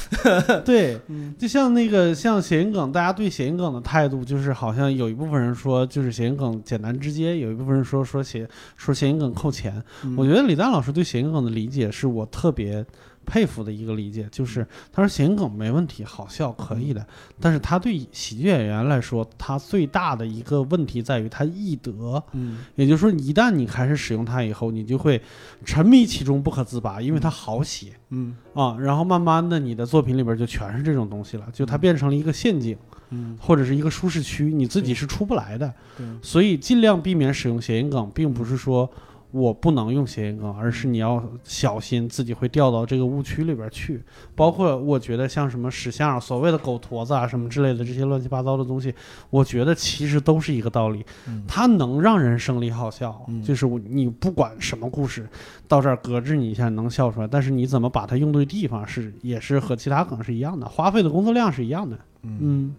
[0.64, 1.00] 对，
[1.38, 9.82] 就像那个像谐音梗，大家对谐音梗的态度就是好像有一部分人说就是谐音梗简单直接，有一部分人说说谐说谐音梗扣钱。
[10.16, 12.84] 我觉得李诞老师对谐音梗的理解是我特别。
[13.24, 17.06] 佩服的一个理解就是，他说谐音梗没问题，好笑可以的，
[17.40, 22.58] 但是他对喜剧演员来说，他最大的一个问题在于他易得，嗯。
[22.74, 25.20] 也就是说，一旦你开始使用它以后，你就会
[25.64, 27.92] 沉迷其中不可自拔，因为它好写。
[28.10, 28.36] 嗯。
[28.54, 32.76] 啊，然后慢慢的，你的作品里边就全是这种东西了，就它变成了一个陷阱，
[33.10, 35.72] 嗯，或者是一个舒适区，你自己是出不来的。
[35.96, 38.90] 对，所以尽量避免使用谐音梗，并不是说
[39.32, 44.02] 我不能用谐音梗，而是你要小心自己会掉到这个误区里边去。
[44.34, 48.94] 包括我觉得像什么石像、所谓的狗驼子啊什么之类的这些乱七八糟的东西，
[49.30, 51.42] 我觉得其实都是一个道理，嗯。
[51.48, 53.42] 它能让人生理好笑，嗯。
[53.42, 55.28] 就是我你不管什么故事，
[55.66, 61.98] 到这儿搁置你一下能笑出来，但是你怎么把它用对地方是也是和其他梗是一样的，花费的工作量是一样的。
[62.24, 62.72] 嗯，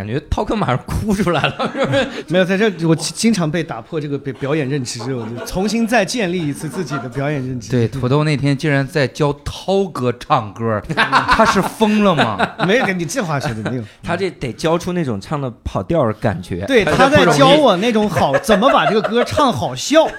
[0.00, 2.08] 感觉涛哥马上哭出来了，是不是？
[2.28, 7.70] 没有在这，我经常被打破这个表表演认知，我就重新再建立一次自己的表演认知。
[7.70, 12.38] 对，土豆那天竟然在教涛哥唱歌， 他是疯了吗？
[12.66, 13.84] 没有，你这话说的没有。
[14.02, 16.64] 他这得教出那种唱的跑调的感觉。
[16.64, 20.08] 对，他在教我那种好怎么把这个歌唱好笑。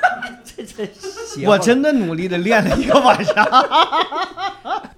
[0.62, 3.34] 邪我真的努力的练了一个晚上。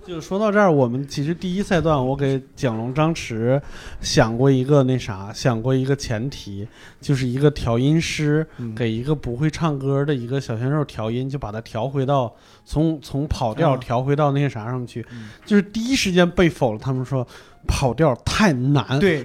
[0.05, 3.59] 就说到这儿，我们其实第一赛段我给蒋龙、张弛
[4.01, 6.67] 想过一个那啥，想过一个前提，
[6.99, 12.33] 就是一个调音师嗯给一个不会唱歌的一个小鲜肉调音，就把它调回到
[12.65, 16.79] 从从跑调嗯调回到那个啥上去，嗯就是第一时间被否了。
[16.79, 17.25] 他们说
[17.65, 19.23] 跑调太难，对，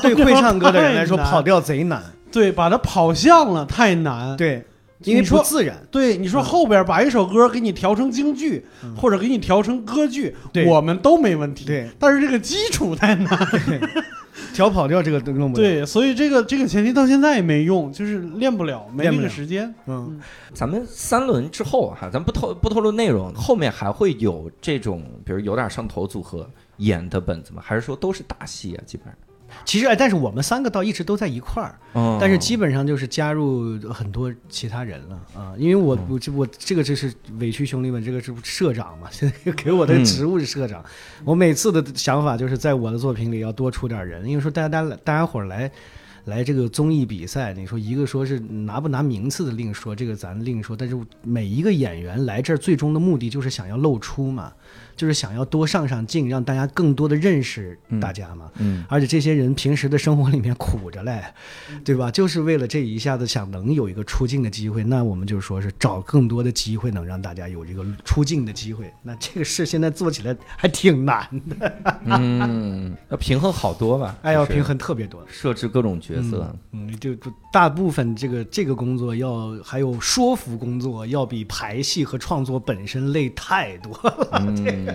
[0.00, 2.02] 对会唱歌的人来说，跑调贼难。
[2.30, 4.36] 对，把它跑向了太难。
[4.36, 4.64] 对，
[5.04, 5.80] 因为说不自然。
[5.90, 11.64] 对，你说嗯后边把一首歌给你调成京剧，嗯或者给你调成歌剧，对我们都没问题。
[11.64, 13.38] 对，但是这个基础太难。
[14.54, 19.72] 调跑调这个都弄不了。，对，所以这个这个前提到现在也没用，就是练不了，没那个时间。
[19.86, 20.18] 嗯，
[20.52, 27.62] 咱们三轮之后哈，咱不透不透露内容，后面还会有这种，比如有点上头组合演的本子吗？
[27.64, 28.82] 还是说都是大戏啊？
[28.86, 29.14] 基本上，
[29.64, 40.84] 其实哎，但是我们三个倒一直都在一块儿，嗯但是基本上就是加入很多其他人了啊，因为我我这我这个就是委屈兄弟们，这个是社长嘛，现 在给我的职务是社长，
[41.24, 45.70] 我每次的想法就是在我的作品里要多出点人，因为说大家大家大家伙儿来。
[46.26, 50.76] 来这个综艺比赛，你说一个说是拿不拿名次的另说，这个咱另说。
[50.76, 54.52] 但是每一个演员来这儿最终的目的就是想要露出嘛，
[55.00, 58.50] 就是想要多上上镜，让大家更多的认识大家嘛。
[58.58, 61.24] 嗯而且这些人平时的生活里面苦着嘞，
[61.82, 62.10] 对吧？
[62.10, 68.92] 就是为了这一下子想能有一个出镜的机会，那我们就说是找更多的机会，能让大家有这个出镜的机会。
[69.02, 71.26] 那这个事现在做起来还挺难
[71.58, 71.72] 的，
[72.04, 74.18] 嗯， 要平衡好多吧？
[74.20, 75.24] 哎，要平衡特别多。
[75.26, 76.54] 设置各种角角色。
[76.72, 84.28] 嗯，就就大部分这个这个工作要还有说服工作，要比排戏和创作本身累太多了。
[84.44, 84.89] 嗯，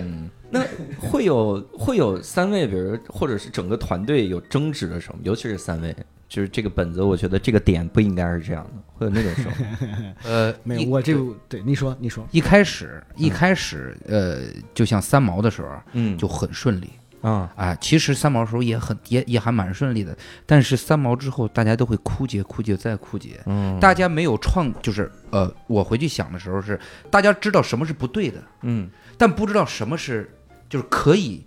[0.48, 0.64] 那
[1.00, 5.94] 会有会有三位，比如或者是整个团队有争执的时候，尤其是三位，
[6.28, 9.54] 就是这个本子，我觉得这个点不应该是这样的，会有那种时候。
[10.22, 11.14] 呃，没有，我这
[11.48, 16.90] 对你说，你说，一开始一开始呃，就像三毛的时候嗯，就很顺利
[17.22, 17.74] 啊，啊。
[17.80, 23.40] 其实三毛的时候也很也也还蛮顺利的，但是三毛之后大家都会枯竭、枯竭再枯竭。
[23.46, 26.78] 嗯，大家没有创，就是呃，我回去想的时候是，
[27.10, 30.30] 大家知道什么是不对的，嗯但不知道什么是
[30.68, 31.44] 就是可以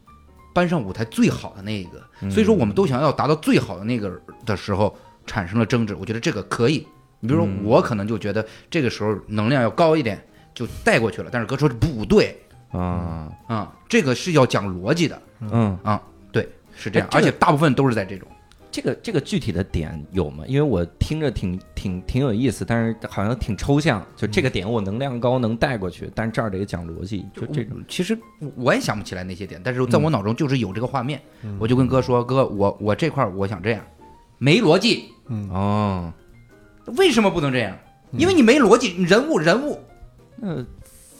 [0.54, 2.30] 搬上舞台最好的那一个。
[2.30, 5.96] 所以说，我们都想要达到最好的那个的时候，产生了争执。
[5.96, 6.88] 我觉得这个可以。
[7.20, 11.30] 你比如说，嗯我可能就觉得这个时候能量要高一点，就带过去了。
[11.32, 16.02] 但是哥说不对啊，啊、这个是要讲逻辑的嗯，啊、
[16.32, 18.28] 对，是这样而且大部分都是在这种。
[18.80, 20.46] 这个这个具体的点有吗？
[20.48, 24.02] 因为我听着挺挺挺有意思，但是好像挺抽象。
[24.16, 27.78] 就这个点我能量高能带过去，但是这儿得讲逻辑，就这种。
[27.90, 28.18] 其实
[28.56, 31.22] 我也想不起来那些点，但是在我脑中就是有这个画面，
[31.60, 33.86] 我就跟哥说：“哥，我我这块儿我想这样，
[34.38, 36.14] 没逻辑，嗯哦，
[36.96, 37.78] 为什么不能这样？
[38.14, 39.78] 因为你没逻辑，人物人物，
[40.38, 40.66] 那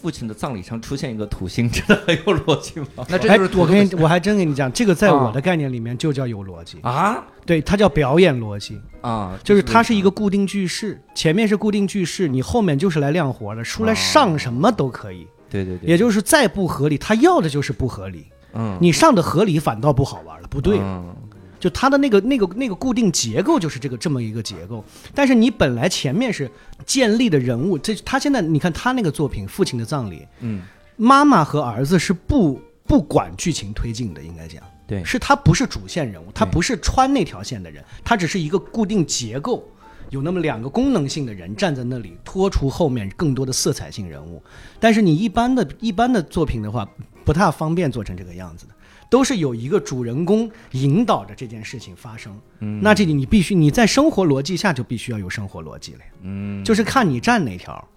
[0.00, 3.04] 父亲的葬礼上出现一个土星， 真的很有逻辑吗？
[3.08, 7.22] 那这哎就是，我跟你，我还真跟你讲，这个在啊我的概念里面就叫有逻辑，啊。
[7.44, 20.78] 对，它叫表演逻辑，啊，就是它是一个个固定句式，前面是固定句式，你后面就是来亮活的，出来上什么都可以，对对对，也就是再不合理，他要的就是不合理，嗯，你上的合理反倒不好玩了，不对。
[20.78, 20.82] 了。
[20.84, 21.16] 嗯
[21.60, 24.82] 就它的那个那个那个固定结构就是这个这么一个结构，
[25.14, 26.50] 但是你本来前面是
[26.86, 30.62] 建立的人物，这他现在你看他那个作品《父亲的葬礼》，嗯，
[30.96, 35.04] 妈妈和儿子是不不管剧情推进的，应该讲，对。
[35.04, 39.62] 是他不是主线人物，他不是穿那条线的人，他只是一个固定结构，
[40.08, 44.42] 有那么两个功能性的人站在那里，拖出后面更多的色彩性人物。
[44.80, 46.88] 但是你一般的一般的作品的话，
[47.24, 48.74] 不太方便做成这个样子的。
[49.10, 52.80] 都是有一个主人公引导着这件事情发生，嗯。
[52.80, 57.88] 那这里你必须你在生活逻辑下就必须要有生活逻辑了，嗯，就是看你站哪条，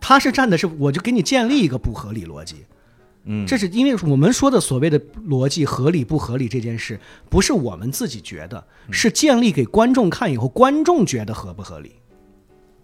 [0.00, 2.64] 他是站的是我就给你建立一个不合理逻辑，
[3.24, 8.92] 嗯，这是因为我们说的所谓的逻辑合理不合理这件事，不是我们自己觉得，嗯。
[8.92, 11.96] 是建立给观众看以后，观众觉得合不合理，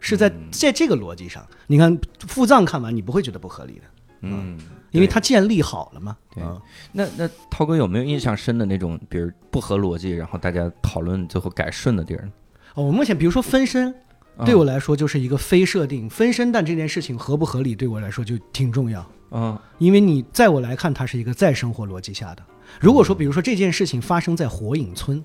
[0.00, 0.50] 是在嗯。
[0.50, 1.46] 在这个逻辑上。
[1.68, 1.96] 你看
[2.26, 3.82] 腹藏看完，你不会觉得不合理的，
[4.22, 4.58] 嗯，
[4.90, 6.16] 因为它建立好了嘛。
[6.34, 6.60] 对嗯
[6.92, 12.32] 那那涛哥有没有印象深的那种，比如不合逻辑，然后大家讨论最后改顺的地儿呢？
[12.74, 13.94] 哦，我目前比如说分身，
[14.36, 19.06] 啊对我来说就是一个非设定分身，但这件事情合不合理对我来说就挺重要。
[19.30, 22.42] 啊，因为你在我来看，它是一个在生活逻辑下的。
[22.80, 25.22] 如果说，比如说这件事情发生在火影村，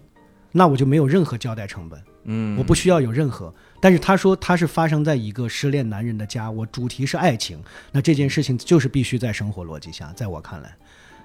[0.51, 3.53] 那我就没有任何交代成本，嗯，我不需要有任何。
[3.79, 7.59] 但是他说他是发生在一个失恋男人的家，我主题是爱情，
[7.91, 10.75] 那这件事情就是必须在生活逻辑下，在我看来，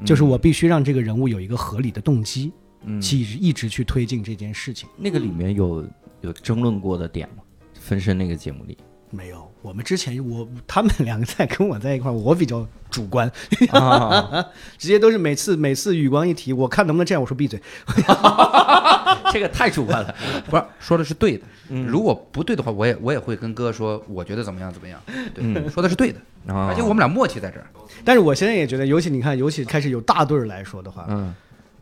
[0.05, 2.53] 就是我必须让这个人物有一个合理的动机，
[2.85, 4.89] 嗯去一直去推进这件事情。
[4.97, 5.87] 那个里面有
[6.23, 7.43] 有争论过的点吗？
[7.75, 8.77] 分身那个节目里
[9.11, 13.31] 没有，我们之前我他们两个在跟我在一块儿，我比较主观，
[13.71, 14.45] 啊，
[14.77, 17.61] 直接都是每次每次雨光一提，我看能不能这样，我说闭嘴。
[19.33, 20.15] 这个太主观了。
[20.49, 21.45] 不是说的是对的。
[21.69, 25.01] 嗯如果不对的话，我也我也会跟哥说，我觉得怎么样怎么样。
[25.35, 26.21] 对，嗯说的是对的，
[26.55, 27.67] 啊而且我们俩默契在这儿。
[28.05, 31.35] 但是我现在也觉得，尤其你看，尤其开始有大队儿来说的话，嗯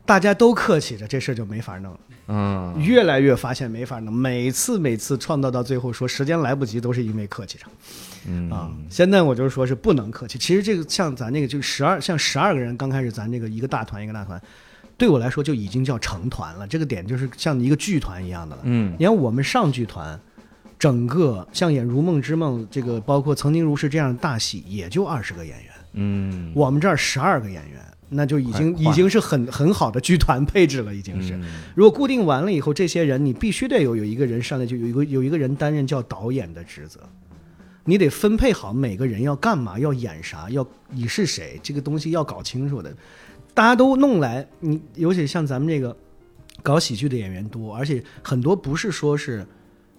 [0.07, 2.01] 大家都客气着，这事儿就没法弄了。
[2.27, 7.69] 嗯，越来越发现没法弄，每次每次创造到最后说时间来不及，都是因为客气上
[8.27, 8.71] 嗯啊。
[8.88, 10.38] 现在我就是说是不能客气。
[10.38, 14.40] 其实这个像咱那个就十二，像十二个人，刚开始咱这个一个大团一个大团，
[14.97, 16.67] 对我来说就已经叫成团了。
[16.67, 18.62] 这个点就是像一个剧团一样的了。
[18.64, 20.19] 嗯你看我们上剧团，
[20.79, 25.73] 整个像演《如梦之梦》这个，包括《曾经如是》这样的大戏，也就二十个演员。
[25.93, 27.81] 嗯，我们这儿十二个演员，
[28.14, 31.35] 那就已经已经是很很好的剧团配置了，已经是。
[31.37, 37.00] 嗯如果固定完了以后，这些人你必须得有有一个人上来就有一个有一个人担任叫导演的职责，
[37.85, 42.94] 你得分配好每个人要干嘛，要演啥，要你是谁，这个东西要搞清楚的。
[43.53, 45.96] 大家都弄来，你尤其像咱们这个
[46.62, 49.46] 搞喜剧的演员多，而且很多不是说是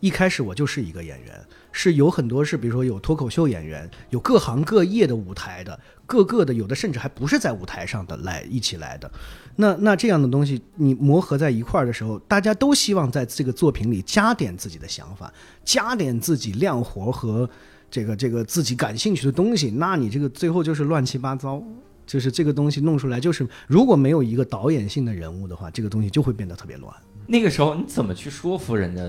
[0.05, 1.33] 一开始我就是一个演员，
[1.71, 9.11] 是有很多是比如说有脱口秀演员，有各行各业的舞台的，各个的有的甚至还不是在舞台上的来一起来的。
[9.55, 15.33] 那那这样的东西你磨合在一块儿的时候，大家都希望在这个作品里加点自己的想法，
[15.63, 17.49] 加点自己亮活和
[17.89, 21.63] 这个这个自己感兴趣的东西，那你这个最后就是乱七八糟。
[22.05, 26.93] 就是这个东西弄出来，就是如果没有一个导演性的人物的话，这个东西就会变得特别乱。
[27.25, 29.01] 那个时候你怎么去说服人家？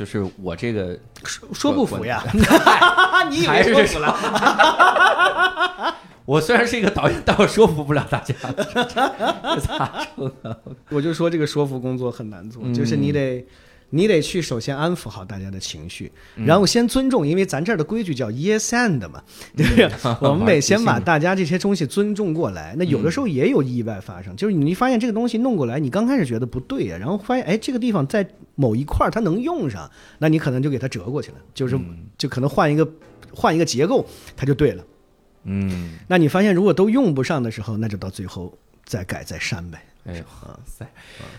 [0.00, 2.24] 就是我这个说说不服呀？
[3.28, 5.94] 你以还是为说服了？
[6.24, 10.56] 我虽然是一个导演，但我说服不了大家，这咋整啊？
[10.88, 13.46] 我就说这个说服工作很难做，嗯就是你得。
[13.90, 19.22] 你得去首先安抚好大家的情绪，嗯然后先尊重，因为咱这儿的规矩叫 yes and 嘛，
[19.56, 19.90] 对不对？
[20.20, 22.74] 我们得先把大家这些东西尊重过来。
[22.78, 31.78] 那有的时候也有意外发生，就是你发现这个东西弄过来，你刚开始觉得不对呀，然后发现哎这个地方在某一块儿它能用上，那你可能就给它折过去了，就是
[32.16, 32.88] 就可能换一个
[33.34, 34.84] 换一个结构，它就对了。
[35.44, 39.82] 嗯，那你发现如果都用不上的时候，那就到最后再改再删呗。
[40.10, 40.92] 哎呦哇塞，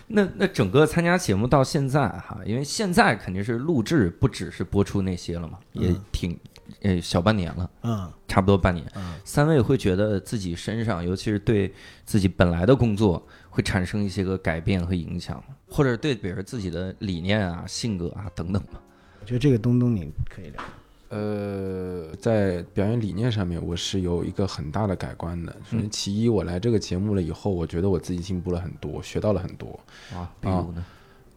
[0.06, 6.38] 那那整个参加节目到现在哈，因为现在肯定是录制，不只是播出那些了嘛，也嗯挺
[6.82, 8.12] 呃小半年了，嗯。
[8.28, 8.90] 差不多半年。
[8.94, 11.70] 嗯，三位会觉得自己身上，尤其是对
[12.06, 18.80] 自己本来的工作，会产生一些个改变和影响，或者对比如自己的理念啊、性格啊等等吗？
[19.20, 20.64] 我觉得这个东东你可以聊。
[21.12, 25.54] 呃，在表演理念上面，我是有一个很大的改观的。
[25.70, 29.78] 首先，其一，我来这个节目了以后，我觉得我自己进步了很多，学到了很多。
[30.14, 30.82] 啊，比如呢？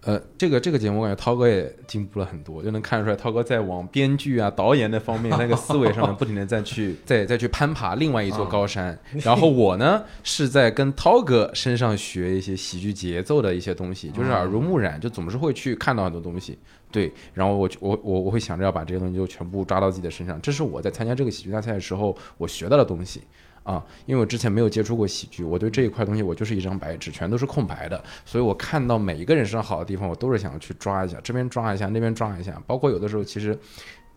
[0.06, 8.95] 呃，这个这个节目，我感觉涛哥也进步了很多，就能看出来涛哥在往编剧啊、导演那方面那个思维上面，不停的再去再再去攀爬另外一座高山。
[9.24, 16.56] 然后我呢，是在跟涛哥身上学一些喜剧节奏的一些东西，就是耳濡目染，就总是会去看到很多东西。
[16.91, 23.22] 对，然后我我我我会想着要把这些东西就全部抓到自己的身上，这是我在参加这个喜剧大赛的时候我学到的东西。
[23.66, 32.61] 啊，因为我之前没有接触过喜剧，我对这一块东西我就是一张白纸，全都是空白的，所以我看到每一个人身上好的地方，我都是想要去抓一下，这边抓一下，那边抓一下。
[32.68, 33.57] 包括有的时候，其实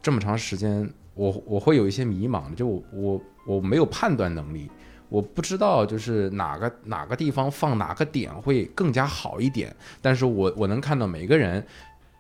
[0.03, 4.71] 这么长时间，我我会有一些迷茫，就我我我没有判断能力，
[5.09, 11.67] 我不知道就是哪个哪个地方放哪个点会更加好一点，但是我我能看到每个人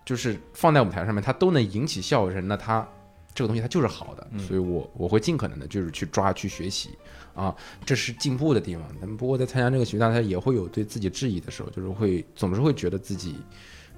[0.07, 2.89] 就是放在舞台上面，他都能引起笑声，那他。
[3.35, 6.99] 这个东西它就是好的，所以我我会尽可能的就是去抓去学习
[7.35, 7.55] 啊，
[7.85, 8.85] 这是进步的地方。
[9.01, 13.37] 但不过在参加这个喜剧大赛也会有对自己质疑的时候，就是会总是会觉得自己，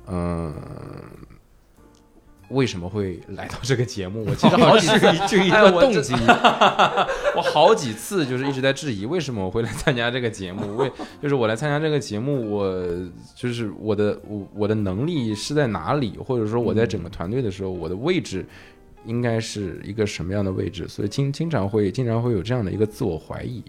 [0.06, 0.54] 嗯、
[2.50, 4.24] 为什么会来到这个节目？
[4.24, 6.12] 我其实好几次 这一个动机，
[7.36, 10.76] 我好几次就是一直在质疑，为什么我会来参加这个节目？
[10.76, 10.90] 为
[11.22, 12.86] 就是我来参加这个节目，我
[13.36, 18.44] 就是我的我我的能力是在哪里，或者说我在整个团队的时候，我的位置
[19.04, 20.86] 应该是一个什么样的位置？
[20.88, 23.62] 所以经经常会经常会有这样的一个自我怀疑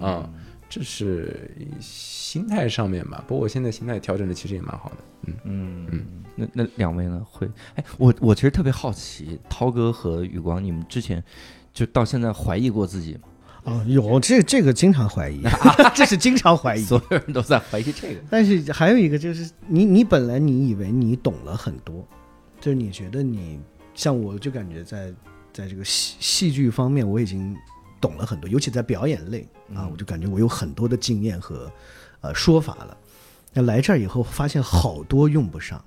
[0.00, 0.28] 啊、
[0.68, 3.22] 这是心态上面吧。
[3.26, 4.96] 不过我现在心态调整的其实也蛮好的。
[5.24, 6.04] 嗯，嗯嗯，
[6.34, 7.24] 那那两位呢？
[7.30, 7.48] 会？
[7.74, 11.22] 哎，我我其实特别好奇，涛哥和宇光，你们之前
[11.72, 13.20] 就到现在怀疑过自己吗？
[13.64, 15.42] 哦，有这这个经常怀疑，
[15.94, 16.82] 这是经常怀疑。
[16.84, 18.20] 所有人都在怀疑这个。
[18.28, 22.04] 但是还有一个就是，你你本来你以为你懂了很多，
[22.60, 23.60] 就是你觉得你
[23.94, 25.12] 像我就感觉在
[25.52, 27.56] 在这个戏戏剧方面我已经
[28.00, 31.70] 懂了很多，尤其在表演类啊，我就感觉我有很多的经验和
[32.20, 32.96] 呃说法了。
[33.52, 35.84] 那来这儿以后发现好多用不上，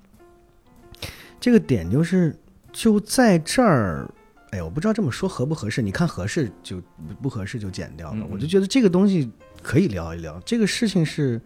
[1.40, 2.38] 这个点就是
[2.72, 4.08] 就在这儿。
[4.52, 8.24] 哎，我不知道这么说合不合适，你看合适就不不合适就剪掉了。
[8.30, 9.28] 我就觉得这个东西
[9.60, 11.38] 可以聊一聊，这个事情是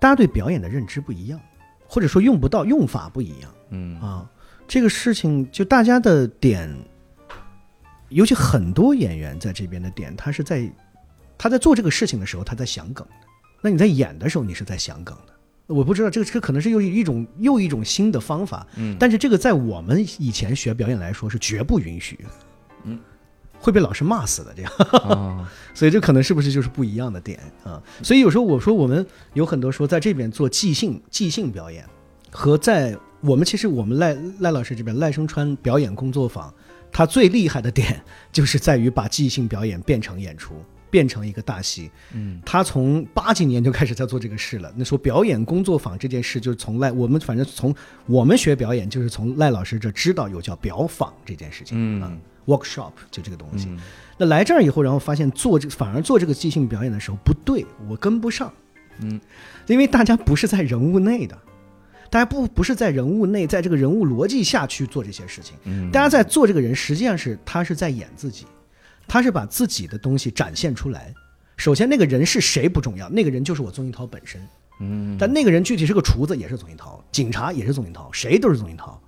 [0.00, 1.38] 大家对表演的认知不一样，
[1.86, 4.28] 或者说用不到用法不一样嗯啊。
[4.70, 6.72] 这个事情就大家的点，
[8.08, 10.70] 尤其很多演员在这边的点，他是在
[11.36, 13.26] 他在做这个事情的时候，他在想梗的。
[13.60, 15.74] 那你在演的时候，你是在想梗的。
[15.74, 22.24] 我不知道这个这个可能是又一种又一种新的方法，嗯但是这个在我们以前学表演来说是绝不允许，
[22.84, 22.96] 嗯，
[23.58, 24.72] 会被老师骂死的这样。
[25.02, 27.82] 啊， 所以这可能是不是就是不一样的点啊？
[28.04, 31.84] 所以有时候我说我们有很多说在这边做即兴即兴表演，
[32.30, 36.52] 和在我们其实我们赖赖老师这边赖声川表演工作坊，
[36.92, 38.02] 他最厉害的点
[38.32, 40.54] 就是在于把即兴表演变成演出。
[40.92, 44.72] 变成一个大戏，嗯他从八几年就开始在做这个事了。
[44.74, 47.72] 那说表演工作坊这件事，就是从赖我们反正从
[48.06, 53.68] 我们学表演，就是从赖老师这知道有叫表坊这件事情啊嗯，workshop 就这个东西。
[53.68, 53.78] 嗯
[54.18, 58.52] 那来这儿以后，然后发现做这个反而做这个即兴表演的时候不对，我跟不上，
[58.98, 59.20] 嗯，
[59.68, 61.38] 因为大家不是在人物内的，
[62.10, 68.46] 大家不不是在人物内，在这个人物逻辑下去做这些事情，嗯大家在做这个人，实际上是他是在演自己，
[69.06, 71.14] 他是把自己的东西展现出来。
[71.56, 74.40] 首先，那个人是谁不重要，那个人就是我宗一涛本身。
[74.80, 79.00] 嗯，但那个人具体是个厨子，也是宗一涛；警察也是宗一涛，谁都是宗一涛。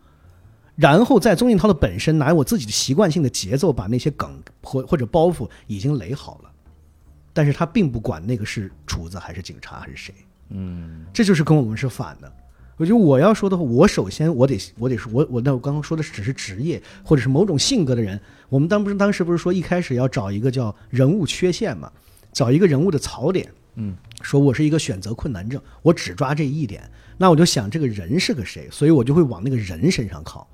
[0.76, 6.50] 然后在宗一涛的本身，拿我自己的习惯性的节奏，把那些梗或或者包袱已经垒好了，
[7.32, 10.14] 但是他并不管那个是厨子还是警察还是谁，
[10.50, 12.30] 嗯这就是跟我们是反的。
[12.82, 18.20] 我觉得我要说的话，我首先我得我得说，我我那我刚刚说的只是职业或者是某种性格的人。
[18.48, 21.88] 我们当不是当时不是说一开始要找一个叫人物缺陷嘛，
[22.32, 23.48] 找一个人物的槽点。
[23.76, 26.82] 嗯，说我是一个选择困难症，我只抓这一点。
[27.18, 30.44] 那我就想这个人是个谁，所以我就会往那个人身上靠。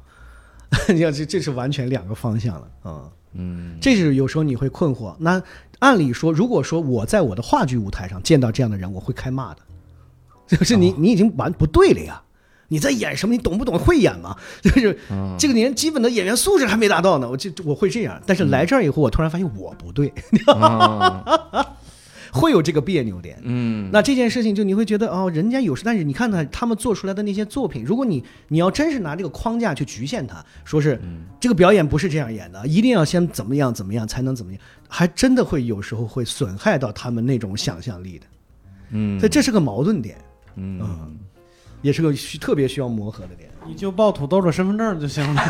[0.93, 5.16] 你看，这这是完全两个方向了，嗯嗯，这是有时候你会困惑。
[5.18, 5.43] 那
[5.79, 9.62] 按理说，如果说我在我的话剧舞台上见到这样的人，我会开骂的，
[10.59, 12.22] 就是你你已经完不对了呀！
[12.70, 13.34] 你在演什么？
[13.34, 13.78] 你懂不懂？
[13.78, 14.36] 会演吗？
[14.62, 14.99] 就是
[15.38, 18.20] 这个连基本的演员素质还没达到呢，我就我会这样。
[18.26, 20.12] 但是来这儿以后，我突然发现我不对，
[22.30, 23.38] 会有这个别扭点。
[23.42, 31.01] 嗯，那这件事情就你会觉得哦，人家有时，但是你看看他们做出来的那些作品，如果你你要真是拿这个框架去局限他，说是
[31.40, 38.26] 这个表演不是这样演的，一定要先怎么样怎么样才能怎么样，还真的会有时候会损害到他们那种想象力的。
[38.90, 40.18] 嗯，所以这是个矛盾点，
[40.59, 41.19] 嗯嗯，
[41.83, 43.49] 也是个需特别需要磨合的点。
[43.67, 45.43] 你就报土豆的身份证就行了。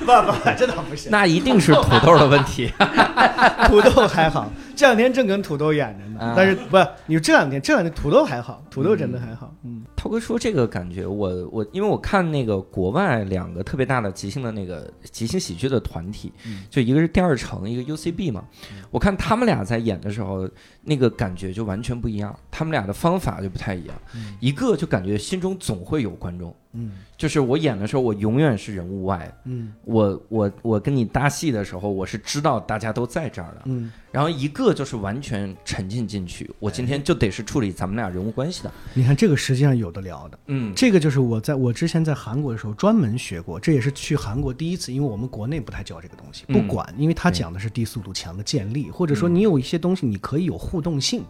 [0.00, 2.72] 不不，这倒不是，那一定是土豆的问题。
[3.68, 6.20] 土豆还好，这两天正跟土豆演着呢。
[6.20, 6.76] 啊但是不，
[7.06, 9.52] 你说这两天这两天土豆还好，土豆真的还好。
[9.64, 16.32] 嗯涛哥说这个感觉，我我因为我看那个国外两个特别大的即兴的那个即兴喜剧的团体，
[16.70, 18.44] 就一个是第二城，一个 UCB 嘛，
[18.92, 20.48] 我看他们俩在演的时候，
[20.82, 23.96] 那个感觉就完全不一样，他们俩的方法就不太一样，
[24.38, 26.92] 一个就感觉心中总会有观众，嗯。
[27.16, 29.72] 就是我演的时候，我永远是人物外，嗯。
[29.84, 40.38] 我我我跟你搭戏的时候，我是知道大家都在这儿的，嗯，然后一个就是完全沉浸进去，我今天就得是处理咱们俩人物关系的，你看这个实际上有的聊的。
[40.46, 40.72] 嗯。
[40.76, 51.24] 这个就是我在我之前在韩国的时候专门学过，这也是去韩国第一次，因为我们国内不太教这个东西，嗯不管，因为他讲的是低速度强的建立，或者说你有一些东西你可以有互动性，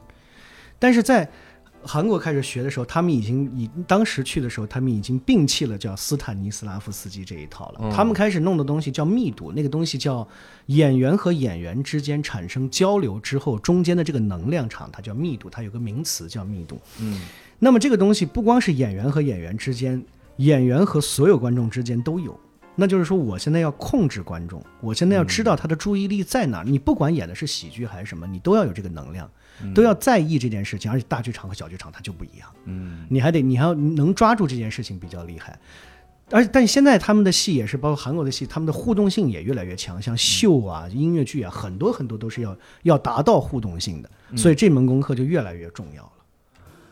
[0.79, 1.29] 但是在
[1.89, 10.29] 韩国开始学的时候，他们已经以当时去的时候，他们已经摒弃了叫斯坦尼斯拉夫斯基这一套了，嗯他们开始弄的东西叫密度，那个东西叫
[10.67, 16.79] 演员和演员之间产生交流之后中间的这个能量场，它叫密度，它有个名词叫密度。
[17.01, 17.23] 嗯
[17.59, 20.05] 那么这个东西不光是演员和演员之间，
[20.37, 22.39] 演员和所有观众之间都有。
[22.81, 26.65] 那就是说，我现在要控制观众，我现在要知道他的注意力在哪儿。
[26.65, 29.29] 你不管演的是喜剧还是什么，你都要有这个能量，
[29.75, 30.91] 都要在意这件事情。
[30.91, 33.07] 而且大剧场和小剧场它就不一样，嗯。
[33.09, 35.59] 你还得你还要能抓住这件事情比较厉害。
[36.31, 46.13] 而但现在他们的戏也是，包括韩国的戏，他们的互动性也越来越强，像秀啊、音乐剧啊，很多很多都是要要达到互动性的，所以这门功课就越来越重要了。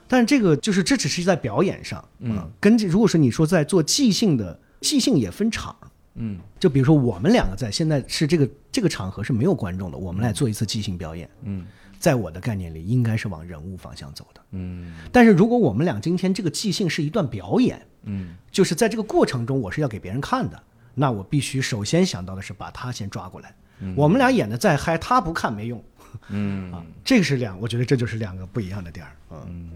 [0.09, 5.77] 但是这个就是这只是在表演上，嗯，跟这如果说你说在做即兴的，即兴也分场，
[6.15, 6.39] 嗯。
[6.59, 11.67] 就比如说我们两个在现在是这个这个场合是没有观众的，我们来做一次即兴表演，嗯
[11.99, 14.41] 在我的概念里应该是往人物方向走的。
[14.53, 20.63] 嗯但是如果我们俩今天这个即兴是一段表演，嗯就是在这个过程中我是要给别人看的，
[20.95, 23.55] 那我必须首先想到的是把他先抓过来。
[23.81, 25.85] 嗯我们俩演的再嗨，他不看没用
[26.29, 29.13] 嗯 啊，这个是两，我觉得这就是两个不一样的点儿。
[29.31, 29.71] 嗯，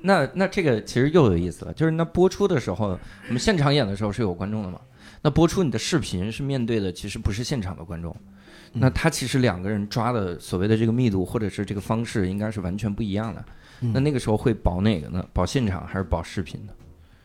[0.00, 4.80] 那那这个其实又有意思了，就是那播出的时候，我们现场演的时候是有观众的嘛？
[5.22, 8.14] 那播出你的视频是面对的，其实不是现场的观众。
[8.78, 13.44] 那他其实两个人抓的所谓的这个密度或者是这个方式，应该是完全不一样的。
[13.80, 15.24] 那那个时候会保哪个呢？
[15.32, 16.72] 保现场还是保视频呢？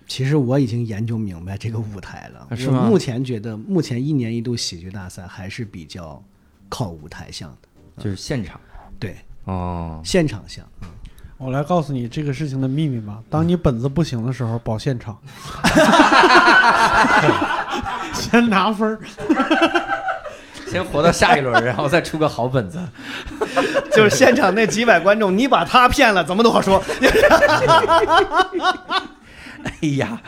[0.08, 2.48] 其实我已经研究明白这个舞台了。
[2.50, 6.22] 啊是吗目前觉得，目前一年一度喜剧大赛还是比较
[6.68, 8.60] 靠舞台向的，就是现场
[9.00, 10.66] 对，哦，现场向。
[11.38, 13.24] 我来告诉你这个事情的秘密吧。
[13.30, 15.18] 当你本子不行的时候，保现场，
[18.14, 19.00] 先拿分儿。
[20.72, 22.80] 先活到下一轮，然后再出个好本子。
[23.92, 26.82] 就是现场那几百观众，你把他骗了，怎么都好说。
[29.64, 30.22] 哎呀，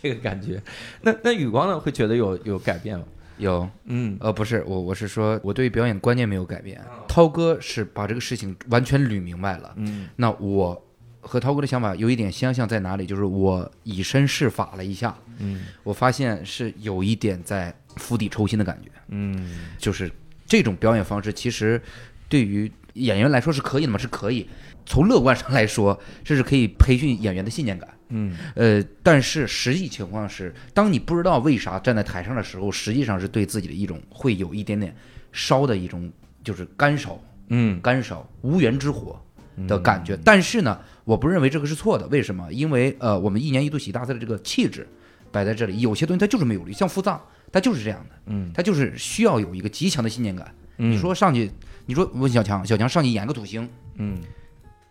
[0.00, 0.60] 这个感觉。
[1.02, 1.78] 那那宇光呢？
[1.78, 3.04] 会觉得有有改变吗？
[3.36, 6.80] 有，嗯呃，不是我，我是说我对于表演观念没有改变。
[7.06, 9.72] 涛哥是把这个事情完全捋明白了。
[9.76, 10.82] 嗯那我
[11.20, 13.06] 和涛哥的想法有一点相像在哪里？
[13.06, 18.90] 就是我以身试法了一下，嗯我发现是有一点在釜底抽薪的感觉。
[19.08, 20.10] 嗯就是
[20.46, 21.80] 这种表演方式，其实
[22.28, 23.98] 对于演员来说是可以的嘛？
[23.98, 24.48] 是可以。
[24.86, 27.86] 从乐观上来说，这是可以培训演员的信念感。
[28.08, 34.96] 嗯呃，但是实际情况是，当你不知道为啥站在台上的时候，实际上是对自己的一种会有一点点
[35.30, 36.10] 烧的一种，
[36.42, 37.20] 就是干烧、
[37.50, 39.20] 嗯干烧、无源之火
[39.66, 40.18] 的感觉。
[40.24, 42.06] 但是呢，我不认为这个是错的。
[42.06, 42.50] 为什么？
[42.50, 44.88] 因为呃，我们一年一度喜剧大赛的这个气质
[45.30, 47.20] 摆在这里，有些东西它就是没有力，像腹脏，
[47.52, 50.46] 它就是这样的，嗯他就是需要有一个极强的信念感。
[50.78, 51.50] 嗯你说上去，
[51.86, 54.18] 你说问小强，小强上去演个土星，嗯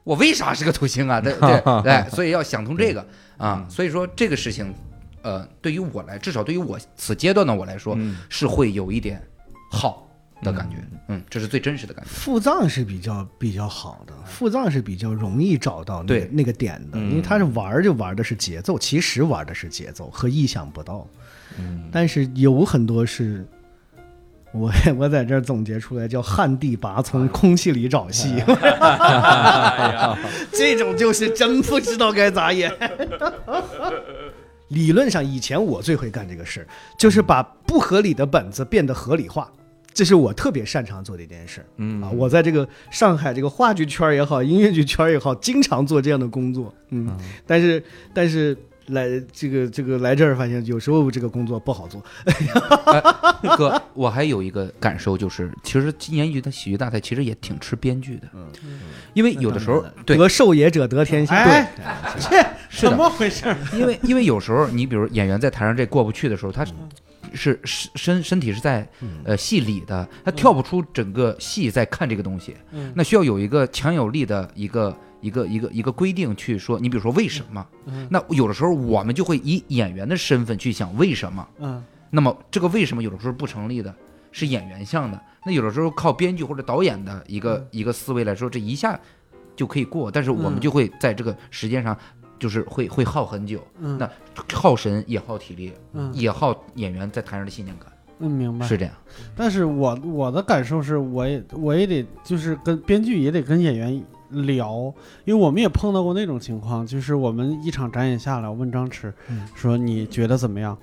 [0.04, 1.20] 我为啥是个土星啊？
[1.20, 3.06] 对 对对， 所以要想通这个
[3.38, 3.66] 啊。
[3.70, 4.74] 所以说这个事情，
[5.22, 9.22] 呃，对于我来，至少对于我此阶段的我来说，嗯是会有一点
[9.72, 10.10] 好
[10.42, 10.78] 的感觉。
[11.10, 12.10] 嗯，这是最真实的感觉。
[12.10, 21.08] 腹脏是比较比较好的，腹脏是比较容易找到那对那个点的，嗯因为他是玩就玩的是节奏，其实玩的是节奏和意想不到。
[21.58, 21.90] 嗯。
[21.92, 23.46] 但是有很多是，
[24.52, 28.36] 我 我在这儿总结出来叫旱地拔葱，空气里找戏，
[30.52, 32.72] 这种就是真不知道该咋演。
[34.70, 36.68] 理论上，以前我最会干这个事儿，
[36.98, 39.50] 就是把不合理的本子变得合理化，
[39.94, 41.66] 这是我特别擅长做的一件事。
[41.78, 42.04] 嗯。
[42.04, 46.74] 啊，我在这个上海这个话剧圈也好，音乐剧圈也好，经常做这样的工作。
[46.90, 47.82] 嗯，但是
[48.14, 48.58] 但是
[48.88, 52.04] 来这个这个来这儿发现，有时候这个工作不好做。
[52.86, 58.48] 哎哥，我还有一个感受就是，其实今年一的喜剧大赛其实也挺吃编剧的，嗯，
[59.14, 61.36] 因为有的时候对得受也者得天下。
[61.36, 61.72] 哎，
[62.30, 63.56] 这怎么回事？
[63.74, 66.66] 因为因为有时候你比如演员在台上这过不去的时候，他
[67.34, 69.22] 是是身身体是在嗯。
[69.26, 72.92] 呃戏里的，他跳不出整个戏在看这个东西，嗯。
[72.96, 77.66] 那需要有一个强有力的一个一个一个一个规定去说，你比如说为什么？
[77.86, 78.08] 嗯。
[78.10, 81.84] 那有的时候我们就会以演员的身份去想为什么，嗯。
[82.10, 83.94] 那么这个为什么有的时候不成立的，
[84.32, 88.98] 是演员向的，那有的时候靠编剧或者导演的一个、一个思维来说，这一下
[89.58, 90.60] 就可以过，但是我们嗯。
[90.62, 91.98] 就会在这个时间上，
[92.40, 94.10] 就是会会耗很久，嗯那
[94.54, 97.88] 耗神也耗体力，嗯也耗演员在台上的信念感，
[98.20, 98.66] 嗯，明白。
[98.66, 98.94] 是这样。
[99.36, 104.94] 但是我我的感受是，我也我也得就是跟编剧也得跟演员聊，
[105.26, 110.78] 因为我们也碰到过那种情况，就是我们一场展演下来，我问张弛、嗯说你觉得怎么样？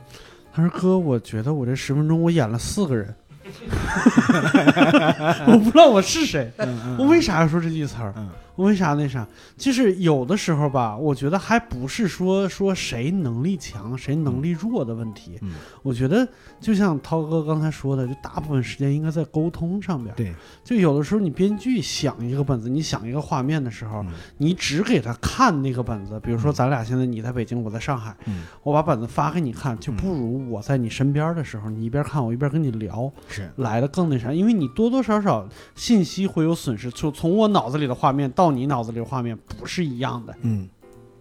[0.52, 3.12] 他说哥，我觉得我这十分钟我演了四个人，
[5.46, 6.50] 我不知道我是谁，
[6.98, 8.14] 我为啥要说这句词儿？
[8.57, 9.26] 为啥那啥？
[9.57, 15.38] 就是有的时候吧，我觉得还不是说说谁能力强谁能力弱的问题。
[15.42, 15.52] 嗯
[15.82, 16.26] 我觉得
[16.61, 20.14] 就像涛哥刚才说的，就大部分时间应该在沟通上边。
[20.16, 20.32] 对，
[20.62, 26.18] 就有的时候你编剧想一个本子，你想一个画面的时候，嗯你只给他看那个本子。
[26.20, 40.68] 比如说咱俩现在你在北京，我在上海，嗯我把本子发给你看，就不如我在你身边的时候，你一边看我一边跟你聊，是来的更那啥，因为你多多少少信息会有损失，就从我脑子里的画面到你脑子里的画面不是一样的，嗯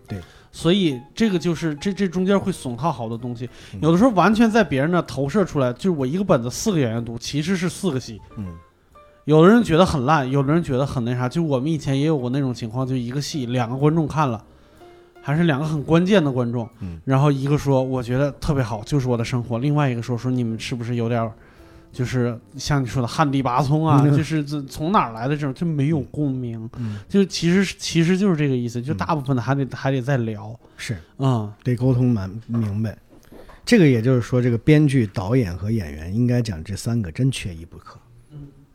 [0.08, 0.20] 对。
[0.52, 3.80] 所以这个就是这这中间会损耗好多东西，嗯。
[3.82, 8.22] 有的时候完全在别人那投射出来，就是我一个本子四个演员读，其实是四个戏。
[8.38, 8.54] 嗯。
[9.26, 14.44] 有的人觉得很烂，有的人觉得很那啥，就我们以前也有过那种情况，就一个戏两个观众看了，
[15.22, 17.00] 还是两个很关键的观众，嗯。
[17.06, 21.32] 然后一个说我觉得特别好，就是我的生活，另外一个说说你们是不是有点儿，
[21.94, 24.18] 就是像你说的旱地拔葱啊， 嗯。
[24.18, 26.98] 就是这从哪儿来的这种就没有共鸣，嗯。
[27.08, 28.98] 就其实其实就是这个意思，就嗯。
[28.98, 30.98] 大部分的还得还得再聊，是。
[31.18, 32.98] 啊得沟通蛮明白。
[33.64, 37.98] 这个也就是说，这个编剧、导演和演员应该讲这三个真缺一不可。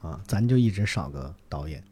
[0.01, 1.83] 啊，咱就一直少个导演。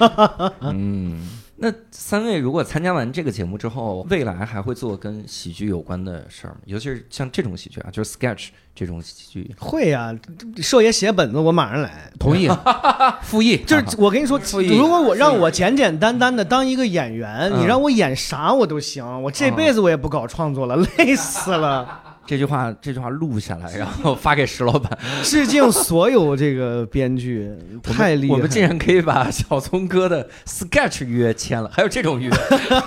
[0.60, 1.26] 嗯，
[1.64, 6.56] 那三位如果参加完这个节目之后，未来还会做跟喜剧有关的事儿吗？
[6.64, 9.54] 尤其是像这种喜剧啊，就是 sketch 这种喜剧。
[9.60, 10.12] 会呀、
[10.56, 12.10] 寿爷写本子，我马上来。
[12.18, 12.48] 同意，
[13.22, 14.36] 复议，就是我跟你说，
[14.76, 19.22] 如果我让我简简单单的当一个演员，嗯你让我演啥我都行。
[19.22, 22.11] 我这辈子我也不搞创作了，累死了。
[22.24, 24.96] 这句话，这句话录下来， 然后发给石老板。
[25.22, 27.50] 致敬所有这个编剧，
[27.82, 28.34] 太厉害了。
[28.34, 32.30] 我们竟然可以把小聪哥的 sketch 约签了，还有这种约，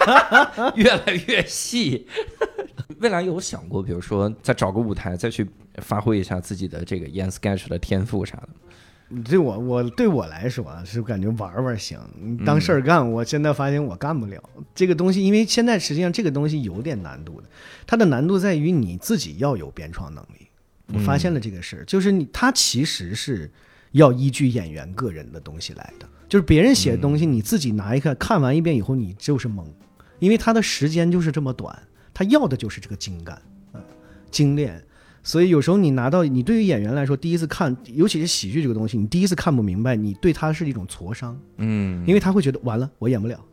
[0.75, 2.07] 越来越细。
[2.99, 5.45] 未来有想过，比如说再找个舞台，再去
[5.77, 8.49] 发挥一下自己的这个演 sketch 的天赋啥的。
[9.23, 11.99] 对我我对我来说啊，是感觉玩玩行，
[12.43, 13.11] 当事儿干。
[13.11, 14.41] 我现在发现我干不了
[14.73, 17.47] 这个东西，因为现在实际上这个东西有点难度的，
[17.85, 20.47] 它的难度在于你自己要有编创能力。
[20.93, 23.49] 我发现了这个事儿，就是你它其实是
[23.91, 29.65] 要依据演员个人的东西来的，就是别人写的东西，你自己拿一看，看完一遍以后你就是懵，
[30.19, 31.75] 因为它的时间就是这么短，
[32.13, 33.41] 他要的就是这个精干，
[33.73, 33.81] 嗯，
[34.29, 34.83] 精炼。
[35.25, 43.43] 所以有时候你拿到你对于演员来说，第一次看，尤其是喜剧这个东西，你第一次看不明白，你对他是一种挫伤，嗯因为他会觉得完了，我演不了。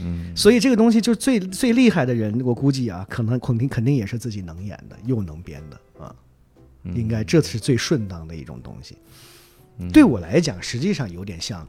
[0.00, 6.12] 嗯所以这个东西就是最最厉害的人，我估计啊，可能肯定肯定也是自己能演的，又能编的啊，
[6.82, 8.98] 应该这是最顺当的一种东西。
[9.92, 11.64] 对我来讲，实际上有点像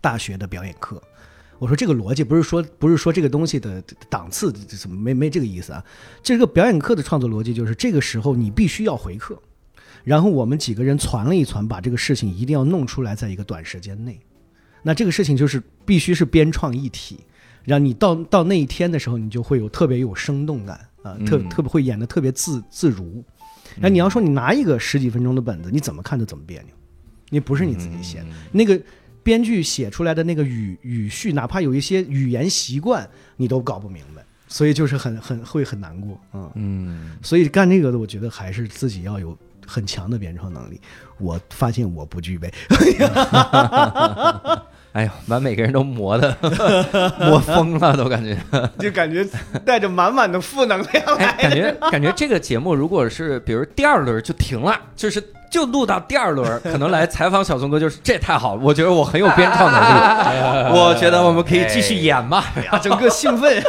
[0.00, 1.00] 大学的表演课。
[1.58, 5.84] 我说这个逻辑不是说不是说这个东西的档次怎么没没这个意思啊？
[6.22, 9.40] 这个表演课的创作逻辑就是这个时候你必须要回课，
[10.02, 14.20] 然后我们几个人攒了一攒，把这个事情一定要弄出来，在一个短时间内。
[14.82, 17.20] 那这个事情就是必须是编创一体，
[17.64, 23.24] 让你到到那一天的时候，你就会有特别有生动感啊，特嗯特别会演的特别自自如。
[23.76, 26.74] 那你要说你拿一个十几分钟的本子，你怎么看都怎么别扭，
[27.30, 28.78] 你不是你自己写的，那个
[29.24, 36.48] 编剧写出来的那个语语序，哪怕有一些语言习惯，你都搞不明白，所以就是很很会很难过，嗯。
[36.54, 40.80] 嗯，所以干这个的，我觉得还是自己要有很强的编创能力。
[41.18, 42.52] 我发现我不具备，
[44.92, 46.36] 哎呦，把每个人都磨的
[47.20, 48.36] 磨疯了，都感觉。
[48.78, 49.26] 就感觉
[49.64, 55.22] 带着满满的负能量哎，感觉感觉这个节目如果是比如第二轮就停了，就是
[55.54, 62.42] 就录到第二轮，可能来采访小松哥就是这太好了，我觉得我很有编创能力， 我觉得我们可以继续演嘛。
[62.82, 63.62] 整个兴奋。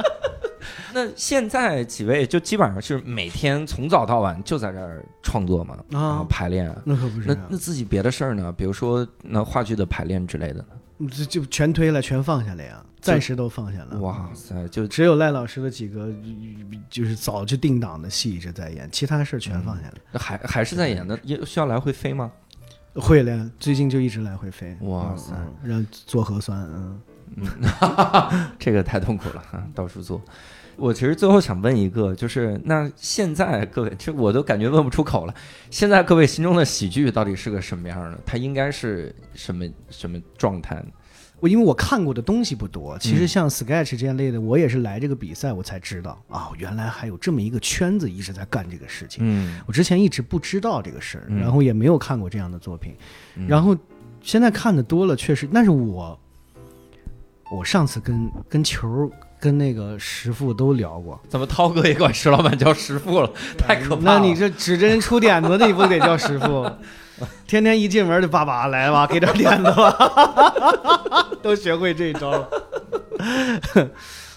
[0.92, 6.70] 那现在几位就基本上是每天从早到晚就在这儿创作嘛，然后排练。
[6.84, 8.52] 那可不是那啊，那自己别的事儿呢？
[8.54, 10.66] 比如说那话剧的排练之类的呢？
[11.08, 13.98] 这就全推了，全放下了呀，暂时都放下了。
[14.00, 16.08] 哇塞，就只有赖老师的几个
[16.90, 20.18] 就是早就定档的戏一直在演，其他事儿全放下了。
[20.18, 22.30] 还还是在演的，也需要来回飞吗？
[22.94, 24.76] 会了，最近就一直来回飞。
[24.82, 25.32] 哇塞
[25.64, 27.00] 让做核酸，嗯，
[28.58, 30.20] 这个太痛苦了哈，到处做。
[30.82, 35.34] 我其实最后想问一个，就是那现在各位，这我都感觉问不出口了。
[35.70, 38.18] 现在各位心中的喜剧到底是个什么样的？
[38.26, 40.84] 它应该是什么什么状态？
[41.38, 49.24] 我因为我看过的东西不多，其实嗯像 Sketch 这样类的，我也是来这个比赛我才知道啊、原来还有这么一个圈子一直在干这个事情。
[49.24, 52.96] 嗯，我之前一直不知道这个事儿，嗯然后也没有看过这样的作品，
[53.36, 53.76] 嗯然后
[54.20, 56.18] 现在看的多了，确实，但是我
[57.52, 59.10] 我上次跟跟球儿
[59.42, 63.28] 跟那个师傅都聊过，怎么涛哥也管石老板叫师傅了？
[63.58, 64.00] 太可怕了！
[64.04, 66.70] 那你这指着人出点子的，你不得叫师傅？
[67.44, 69.96] 天天一进门就爸爸来吧，给点点子吧，
[71.42, 72.48] 都学会这一招了。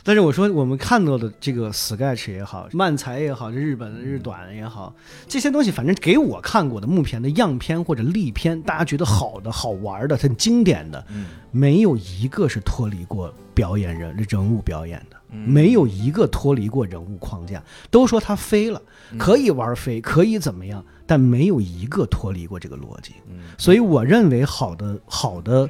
[0.03, 4.91] 但是我说，我们看到的这个 sketch 也好，漫才也好，这日本的日短也好，
[5.27, 11.05] 这些东西，反正给我看过的木片的样片或者例片，大家觉得好的、好玩的、很经典的，
[11.51, 17.63] 没有一个是脱离过表演人人物表演的，没有一个脱离过人物框架。
[17.89, 18.81] 都说他飞了，
[19.17, 23.15] 可以玩飞，可以怎么样，但没有一个脱离过这个逻辑。
[23.57, 25.67] 所以我认为好的好的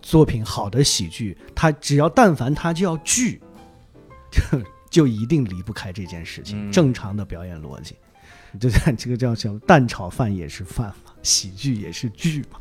[0.00, 3.42] 作品，好的喜剧，它只要但凡它叫剧，
[4.30, 4.40] 就
[4.88, 7.96] 就一定离不开这件事情，嗯正常的表演逻辑。
[8.58, 12.58] 就像这个叫叫蛋炒饭也是饭嘛，喜剧也是剧嘛。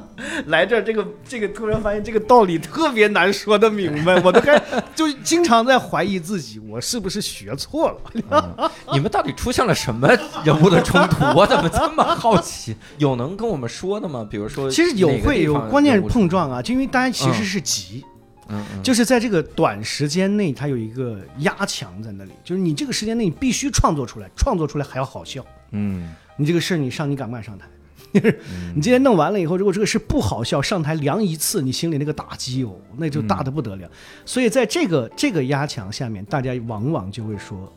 [0.46, 4.60] 来这儿，这个这个突然发现这个道理特别难说得明白， 我都开
[4.94, 8.70] 就经常在怀疑自己，我是不是学错了？
[8.92, 10.08] 你们到底出现了什么
[10.44, 11.24] 人物的冲突？
[11.36, 12.76] 我怎么这么好奇？
[12.98, 14.26] 有能跟我们说的吗？
[14.28, 18.04] 比如说，其实有会有，关键是碰撞啊，就因为大家其实嗯是急，
[18.48, 25.44] 嗯嗯，就是在这个短时间内，它有一个压强在那里，就是你这个时间内你必须创作出来，创作出来还要好笑。
[25.72, 27.66] 嗯，你这个事儿你上你敢不敢上台？
[28.12, 33.90] 你今天弄完了以后，如果这个事不好笑，上台量一次，你心里那个打击哦，那就大的不得了。
[34.24, 37.72] 所以在这个这个压强下面，大家往往就会说，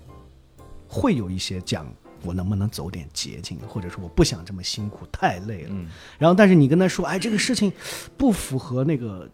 [0.88, 1.86] 会有一些讲
[2.24, 5.70] 我能不能走点捷径，或者说我不想这么辛苦，太累了。
[5.72, 7.72] 嗯然后但是你跟他说，哎，这个事情
[8.18, 9.30] 不符合那个，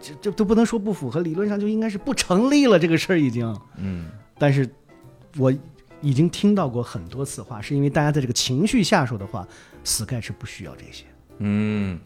[0.00, 3.54] 这这都不能说不符合，理论上就应该是不成立了，这个事儿已经。
[3.76, 4.06] 嗯
[4.38, 4.68] 但是
[5.36, 5.52] 我
[6.00, 9.46] 已经听到过很多次话，是因为大家在这个情绪下说的话
[9.84, 11.04] ，sketch 不需要这些。
[11.38, 11.98] 嗯，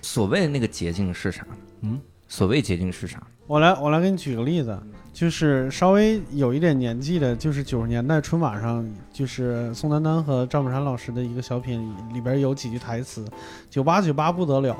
[0.00, 1.46] 所谓的那个捷径是啥？
[1.82, 3.22] 嗯，所谓捷径是啥？
[3.46, 4.78] 我来，我来给你举个例子，
[5.12, 13.26] 就是稍微有一点年纪的，就是九十年代春晚上，就是宋丹丹和赵本山老师的一个小品，里边有几句台词
[13.70, 14.76] ：“九八九八不得了，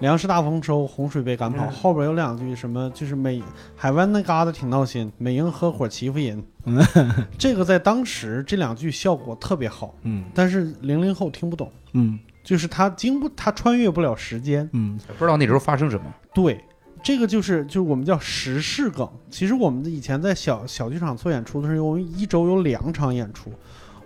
[0.00, 1.66] 粮食大丰收，洪水被赶跑。
[1.66, 3.42] 嗯后边有两句什么，就是美
[3.76, 6.42] 海湾那嘎达挺闹心，美英合伙欺负人。
[7.38, 14.68] 这个在当时这两句效果特别好，嗯但是零零后听不懂，嗯就是他经不他穿越不了时间。
[14.72, 16.04] 嗯不知道那时候发生什么。
[16.34, 16.62] 对，
[17.02, 19.08] 这个就是就是我们叫时事梗。
[19.30, 23.50] 其实我们以前在小小剧场做演出的时候，我们一周有两场演出。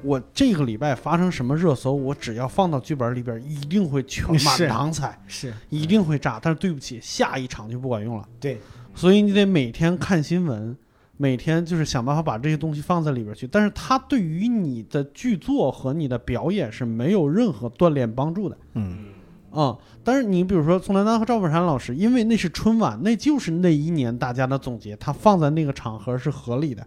[0.03, 6.38] 我这个礼拜发生什么热搜，我只要放到剧本里边，一定会全是满堂彩，是一定会炸。
[6.40, 8.28] 但是对不起，下一场就不管用了。
[8.38, 8.61] 对，
[8.94, 10.76] 所以你得每天看新闻，
[11.16, 13.46] 每天就是想办法把这些东西放在里边去。
[13.46, 18.57] 但是它对于你的剧作和你的表演是没有任何锻炼帮助的。
[18.74, 19.07] 嗯
[19.51, 26.86] 啊、但是你比如说宋丹丹和赵本山老师，因为那是春晚，那就是那一年大家的总结，他放在那个场合是合理的。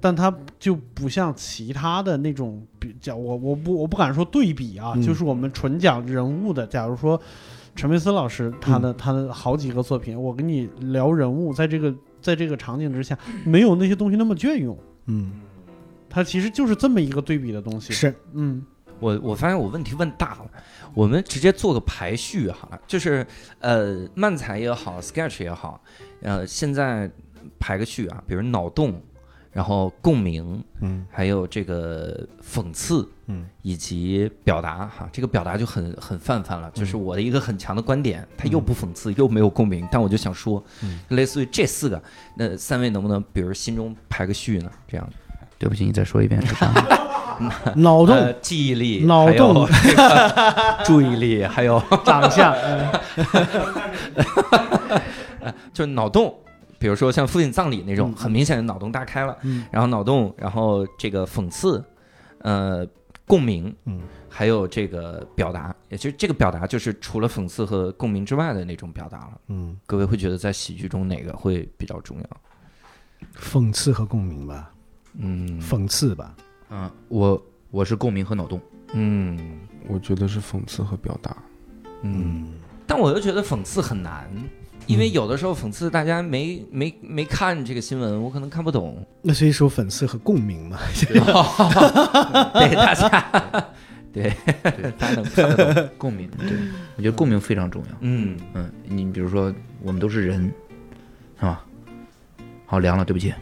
[0.00, 6.66] 但它就不像其他的那种比较，我我不我不敢说对比啊，嗯就是我们纯讲人物的。
[6.66, 7.20] 假如说
[7.76, 14.76] 陈佩斯老师他的、他的好几个作品，我跟你聊人物，在这个在这个场景之下，没有那些东西那么隽永。
[15.06, 15.32] 嗯，
[16.08, 17.92] 它其实就是这么一个对比的东西。
[17.92, 18.64] 是，嗯
[18.98, 20.50] 我我发现我问题问大了，
[20.92, 23.26] 我们直接做个排序好了，就是
[23.60, 25.82] 呃漫才也好，sketch 也好，
[26.20, 27.10] 呃现在
[27.58, 29.00] 排个序啊，比如脑洞，
[29.52, 40.62] 然后共鸣，嗯还有这个讽刺，嗯，以及表达哈，这个表达就很很泛泛了，就是我的一个很强的观点，它又不讽刺又没有共鸣，但我就想说，
[41.08, 42.00] 类似于这四个，
[42.36, 44.70] 那三位能不能比如心中排个序呢？
[44.86, 45.08] 这样
[45.58, 46.40] 对不起，你再说一遍？
[47.76, 52.54] 脑洞、呃记忆力、脑洞这 个注意力，还有长相，
[55.40, 56.34] 嗯 就是脑洞，
[56.80, 61.84] 比如说像父亲葬礼那种，嗯很明显的脑洞大开了，嗯然后脑洞，然后这个讽刺，
[62.38, 62.84] 呃，
[63.26, 64.00] 共鸣，嗯
[64.30, 69.40] 还有这个表达，也就是这个表达就是除了讽刺和共鸣之外的那种表达了。
[69.48, 72.40] 嗯，各位会觉得在喜剧中哪个会比较重要？
[73.38, 74.72] 讽刺和共鸣吧，
[75.18, 76.34] 嗯讽刺吧，
[76.70, 78.58] 嗯，我我是共鸣和脑洞。
[78.94, 79.38] 嗯
[79.86, 81.36] 我觉得是讽刺和表达。
[82.02, 82.54] 嗯，
[82.86, 84.30] 但我又觉得讽刺很难。
[84.90, 89.06] 因为有的时候讽刺大家没没没看这个新闻，我可能看不懂。
[89.22, 90.78] 那所以说讽刺和共鸣嘛，
[91.08, 91.20] 对
[92.74, 93.08] 大家，
[94.12, 94.32] 对
[94.98, 95.88] 大家能看得懂。
[95.96, 96.56] 共鸣，对
[96.96, 97.96] 我觉得共鸣非常重要。
[98.00, 100.52] 嗯，嗯，你比如说，我们都是人，
[101.38, 101.64] 是吧？
[102.66, 103.32] 好凉了，对不起。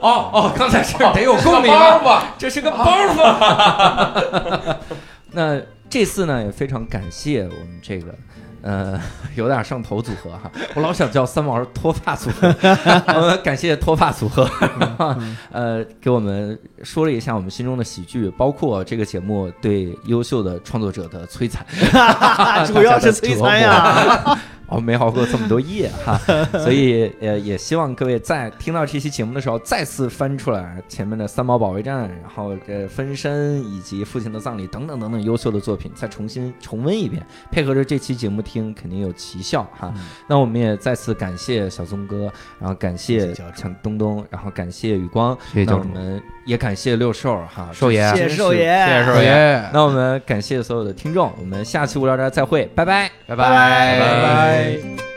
[0.00, 4.76] 哦哦，刚才是得有共鸣吧，这是个包袱。
[5.32, 8.14] 那这次呢，也非常感谢我们这个。
[8.62, 8.98] 呃，
[9.34, 12.48] 有点上头组合哈，我老想叫三毛脱发组合。
[13.14, 14.48] 我们感谢脱发组合，
[15.50, 21.66] 呃，给我们说了一下我们心中的喜剧，包括这个节目对优秀的创作者的摧残，
[22.66, 24.38] 主要是摧残呀。
[24.72, 26.18] 哦，没熬过这么多夜哈，
[26.64, 39.92] 所以呃，也希望各位在听到这期节目的时候，再次翻出来前面的《三毛保卫战》，然后这《分身》以及《父亲的葬礼》等等等等优秀的作品，再重新重温一遍，配合着这期节目听，肯定有奇效哈。
[40.26, 49.70] 那我们也再次感谢小宗哥，然后感谢谢谢教主像东东，然后感谢雨光，那我们也感谢六兽哈，寿爷谢谢寿爷谢谢寿爷。
[49.72, 54.61] 那我们感谢所有的听众，我们下期无聊斋再会，拜拜，拜拜拜拜拜。
[54.62, 55.11] Bye.